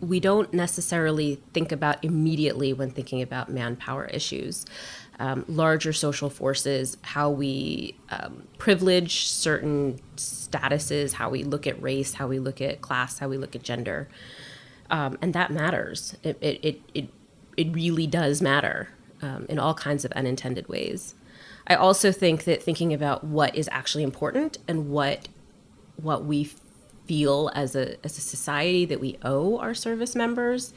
we 0.00 0.18
don't 0.18 0.52
necessarily 0.52 1.40
think 1.52 1.70
about 1.70 2.02
immediately 2.04 2.72
when 2.72 2.90
thinking 2.90 3.22
about 3.22 3.50
manpower 3.50 4.06
issues. 4.06 4.64
Um, 5.20 5.44
larger 5.48 5.92
social 5.92 6.30
forces, 6.30 6.96
how 7.02 7.28
we 7.28 7.94
um, 8.08 8.44
privilege 8.56 9.26
certain 9.26 10.00
statuses, 10.16 11.12
how 11.12 11.28
we 11.28 11.44
look 11.44 11.66
at 11.66 11.80
race, 11.82 12.14
how 12.14 12.26
we 12.26 12.38
look 12.38 12.62
at 12.62 12.80
class, 12.80 13.18
how 13.18 13.28
we 13.28 13.36
look 13.36 13.54
at 13.54 13.62
gender. 13.62 14.08
Um, 14.90 15.18
and 15.22 15.34
that 15.34 15.50
matters. 15.50 16.16
It, 16.22 16.38
it, 16.40 16.80
it, 16.94 17.08
it, 17.56 17.74
really 17.74 18.06
does 18.06 18.40
matter 18.40 18.88
um, 19.20 19.46
in 19.48 19.58
all 19.58 19.74
kinds 19.74 20.04
of 20.06 20.12
unintended 20.12 20.68
ways. 20.68 21.14
I 21.66 21.74
also 21.74 22.10
think 22.10 22.44
that 22.44 22.62
thinking 22.62 22.92
about 22.92 23.22
what 23.22 23.54
is 23.54 23.68
actually 23.70 24.02
important 24.04 24.58
and 24.66 24.90
what 24.90 25.28
what 25.96 26.24
we 26.24 26.50
feel 27.04 27.50
as 27.54 27.76
a 27.76 28.02
as 28.04 28.16
a 28.16 28.20
society 28.20 28.84
that 28.86 29.00
we 29.00 29.18
owe 29.22 29.58
our 29.58 29.74
service 29.74 30.16
members, 30.16 30.72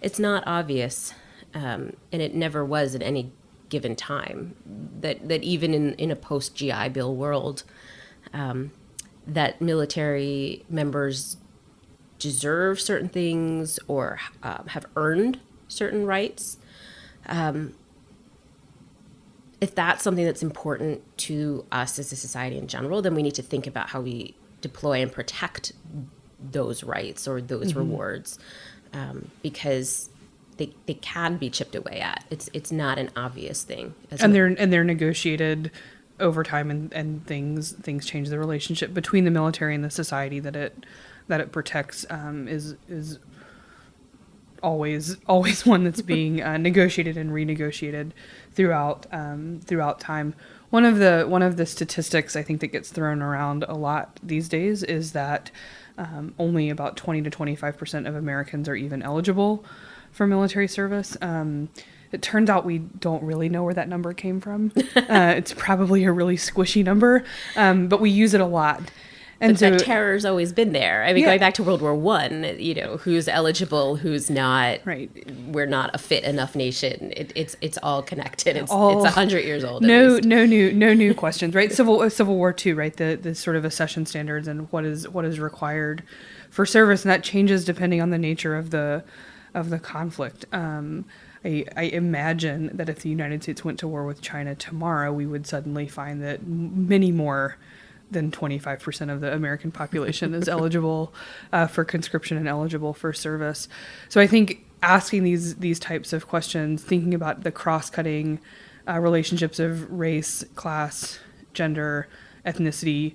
it's 0.00 0.18
not 0.18 0.44
obvious, 0.46 1.12
um, 1.54 1.94
and 2.12 2.22
it 2.22 2.34
never 2.34 2.64
was 2.64 2.94
in 2.94 3.02
any 3.02 3.32
given 3.68 3.96
time. 3.96 4.56
That 5.00 5.28
that 5.28 5.42
even 5.42 5.74
in 5.74 5.94
in 5.94 6.10
a 6.10 6.16
post 6.16 6.54
GI 6.54 6.90
Bill 6.90 7.14
world, 7.14 7.64
um, 8.32 8.72
that 9.26 9.60
military 9.60 10.64
members 10.68 11.36
deserve 12.18 12.80
certain 12.80 13.08
things 13.08 13.78
or 13.86 14.18
um, 14.42 14.66
have 14.68 14.86
earned 14.96 15.38
certain 15.68 16.06
rights. 16.06 16.58
Um, 17.26 17.74
if 19.60 19.74
that's 19.74 20.02
something 20.02 20.24
that's 20.24 20.42
important 20.42 21.02
to 21.18 21.64
us 21.72 21.98
as 21.98 22.12
a 22.12 22.16
society 22.16 22.56
in 22.56 22.68
general, 22.68 23.02
then 23.02 23.14
we 23.14 23.22
need 23.22 23.34
to 23.34 23.42
think 23.42 23.66
about 23.66 23.90
how 23.90 24.00
we 24.00 24.34
deploy 24.60 25.02
and 25.02 25.12
protect 25.12 25.72
those 26.40 26.84
rights 26.84 27.26
or 27.26 27.40
those 27.40 27.74
rewards, 27.74 28.38
um, 28.92 29.30
because 29.42 30.08
they 30.58 30.72
they 30.86 30.94
can 30.94 31.38
be 31.38 31.48
chipped 31.48 31.74
away 31.74 32.00
at. 32.00 32.24
It's 32.30 32.50
it's 32.52 32.70
not 32.70 32.98
an 32.98 33.10
obvious 33.16 33.62
thing. 33.62 33.94
As 34.10 34.22
and 34.22 34.34
they're 34.34 34.46
and 34.46 34.72
they're 34.72 34.84
negotiated 34.84 35.70
over 36.20 36.42
time 36.42 36.70
and, 36.70 36.92
and 36.92 37.26
things 37.26 37.72
things 37.72 38.04
change 38.04 38.28
the 38.28 38.38
relationship 38.38 38.92
between 38.92 39.24
the 39.24 39.30
military 39.30 39.74
and 39.74 39.84
the 39.84 39.90
society 39.90 40.40
that 40.40 40.56
it 40.56 40.84
that 41.28 41.40
it 41.40 41.52
protects 41.52 42.04
um, 42.10 42.48
is 42.48 42.74
is 42.88 43.18
always 44.62 45.16
always 45.26 45.64
one 45.64 45.84
that's 45.84 46.02
being 46.02 46.42
uh, 46.42 46.56
negotiated 46.56 47.16
and 47.16 47.30
renegotiated 47.30 48.10
throughout 48.52 49.06
um, 49.12 49.60
throughout 49.64 50.00
time. 50.00 50.34
One 50.70 50.84
of 50.84 50.98
the 50.98 51.24
one 51.28 51.42
of 51.42 51.56
the 51.56 51.66
statistics 51.66 52.36
I 52.36 52.42
think 52.42 52.60
that 52.60 52.68
gets 52.68 52.90
thrown 52.90 53.22
around 53.22 53.64
a 53.68 53.74
lot 53.74 54.18
these 54.22 54.48
days 54.48 54.82
is 54.82 55.12
that 55.12 55.50
um, 55.96 56.34
only 56.38 56.68
about 56.68 56.96
twenty 56.96 57.22
to 57.22 57.30
twenty 57.30 57.54
five 57.54 57.78
percent 57.78 58.06
of 58.06 58.14
Americans 58.14 58.68
are 58.68 58.76
even 58.76 59.02
eligible 59.02 59.64
for 60.18 60.26
military 60.26 60.66
service. 60.68 61.16
Um, 61.22 61.68
it 62.10 62.22
turns 62.22 62.50
out 62.50 62.64
we 62.64 62.78
don't 62.78 63.22
really 63.22 63.48
know 63.48 63.62
where 63.62 63.74
that 63.74 63.88
number 63.88 64.12
came 64.12 64.40
from. 64.40 64.72
uh, 64.96 65.34
it's 65.36 65.54
probably 65.54 66.02
a 66.04 66.10
really 66.12 66.36
squishy 66.36 66.84
number, 66.84 67.22
um, 67.56 67.86
but 67.86 68.00
we 68.00 68.10
use 68.10 68.34
it 68.34 68.40
a 68.40 68.46
lot. 68.46 68.80
And 69.40 69.52
but 69.52 69.60
so, 69.60 69.70
that 69.70 69.80
terror's 69.84 70.24
always 70.24 70.52
been 70.52 70.72
there. 70.72 71.04
I 71.04 71.12
mean, 71.12 71.22
Yeah. 71.22 71.28
going 71.28 71.38
back 71.38 71.54
to 71.54 71.62
World 71.62 71.80
War 71.80 71.94
One, 71.94 72.42
you 72.58 72.74
know, 72.74 72.96
who's 72.96 73.28
eligible, 73.28 73.94
who's 73.94 74.28
not. 74.28 74.80
Right. 74.84 75.08
We're 75.46 75.66
not 75.66 75.94
a 75.94 75.98
fit 75.98 76.24
enough 76.24 76.56
nation. 76.56 77.12
It, 77.16 77.30
it's 77.36 77.54
it's 77.60 77.78
all 77.80 78.02
connected. 78.02 78.56
It's 78.56 78.72
All- 78.72 78.96
it's 78.98 79.06
a 79.06 79.14
hundred 79.14 79.44
years 79.44 79.62
old. 79.62 79.84
no 79.84 80.18
no 80.24 80.44
new 80.44 80.72
no 80.72 80.92
new 80.94 81.14
questions 81.24 81.54
right 81.54 81.70
civil 81.72 82.00
uh, 82.00 82.08
civil 82.08 82.34
war 82.34 82.52
two 82.52 82.74
right 82.74 82.96
the 82.96 83.16
the 83.22 83.32
sort 83.36 83.54
of 83.54 83.64
accession 83.64 84.06
standards 84.06 84.48
and 84.48 84.66
what 84.72 84.84
is 84.84 85.08
what 85.08 85.24
is 85.24 85.38
required 85.38 86.02
for 86.50 86.66
service 86.66 87.04
and 87.04 87.10
that 87.12 87.22
changes 87.22 87.64
depending 87.64 88.00
on 88.02 88.10
the 88.10 88.18
nature 88.18 88.56
of 88.56 88.70
the 88.70 89.04
of 89.54 89.70
the 89.70 89.78
conflict 89.78 90.44
um 90.52 91.04
I, 91.44 91.64
I 91.76 91.82
imagine 91.84 92.70
that 92.76 92.88
if 92.88 93.00
the 93.00 93.08
United 93.08 93.42
States 93.42 93.64
went 93.64 93.78
to 93.80 93.88
war 93.88 94.04
with 94.04 94.20
China 94.20 94.54
tomorrow, 94.54 95.12
we 95.12 95.26
would 95.26 95.46
suddenly 95.46 95.86
find 95.86 96.22
that 96.22 96.46
many 96.46 97.12
more 97.12 97.56
than 98.10 98.30
25% 98.30 99.12
of 99.12 99.20
the 99.20 99.32
American 99.32 99.70
population 99.70 100.34
is 100.34 100.48
eligible 100.48 101.12
uh, 101.52 101.66
for 101.66 101.84
conscription 101.84 102.36
and 102.36 102.48
eligible 102.48 102.94
for 102.94 103.12
service. 103.12 103.68
So 104.08 104.20
I 104.20 104.26
think 104.26 104.64
asking 104.82 105.24
these 105.24 105.56
these 105.56 105.78
types 105.78 106.12
of 106.12 106.28
questions, 106.28 106.82
thinking 106.82 107.14
about 107.14 107.42
the 107.42 107.50
cross-cutting 107.50 108.40
uh, 108.88 108.98
relationships 108.98 109.58
of 109.58 109.90
race, 109.90 110.44
class, 110.54 111.18
gender, 111.52 112.08
ethnicity, 112.46 113.14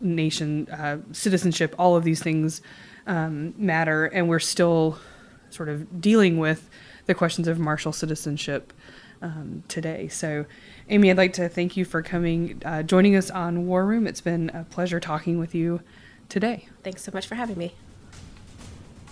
nation, 0.00 0.68
uh, 0.68 0.98
citizenship, 1.12 1.74
all 1.78 1.96
of 1.96 2.04
these 2.04 2.22
things 2.22 2.60
um, 3.06 3.54
matter, 3.56 4.06
and 4.06 4.28
we're 4.28 4.38
still 4.38 4.98
sort 5.50 5.68
of 5.68 6.00
dealing 6.00 6.38
with 6.38 6.68
the 7.06 7.14
questions 7.14 7.48
of 7.48 7.58
martial 7.58 7.92
citizenship 7.92 8.72
um, 9.22 9.62
today. 9.68 10.08
So, 10.08 10.46
Amy, 10.88 11.10
I'd 11.10 11.16
like 11.16 11.32
to 11.34 11.48
thank 11.48 11.76
you 11.76 11.84
for 11.84 12.02
coming, 12.02 12.60
uh, 12.64 12.82
joining 12.82 13.16
us 13.16 13.30
on 13.30 13.66
War 13.66 13.84
Room. 13.84 14.06
It's 14.06 14.20
been 14.20 14.50
a 14.50 14.64
pleasure 14.64 15.00
talking 15.00 15.38
with 15.38 15.54
you 15.54 15.80
today. 16.28 16.68
Thanks 16.82 17.02
so 17.02 17.10
much 17.12 17.26
for 17.26 17.34
having 17.34 17.56
me. 17.56 17.74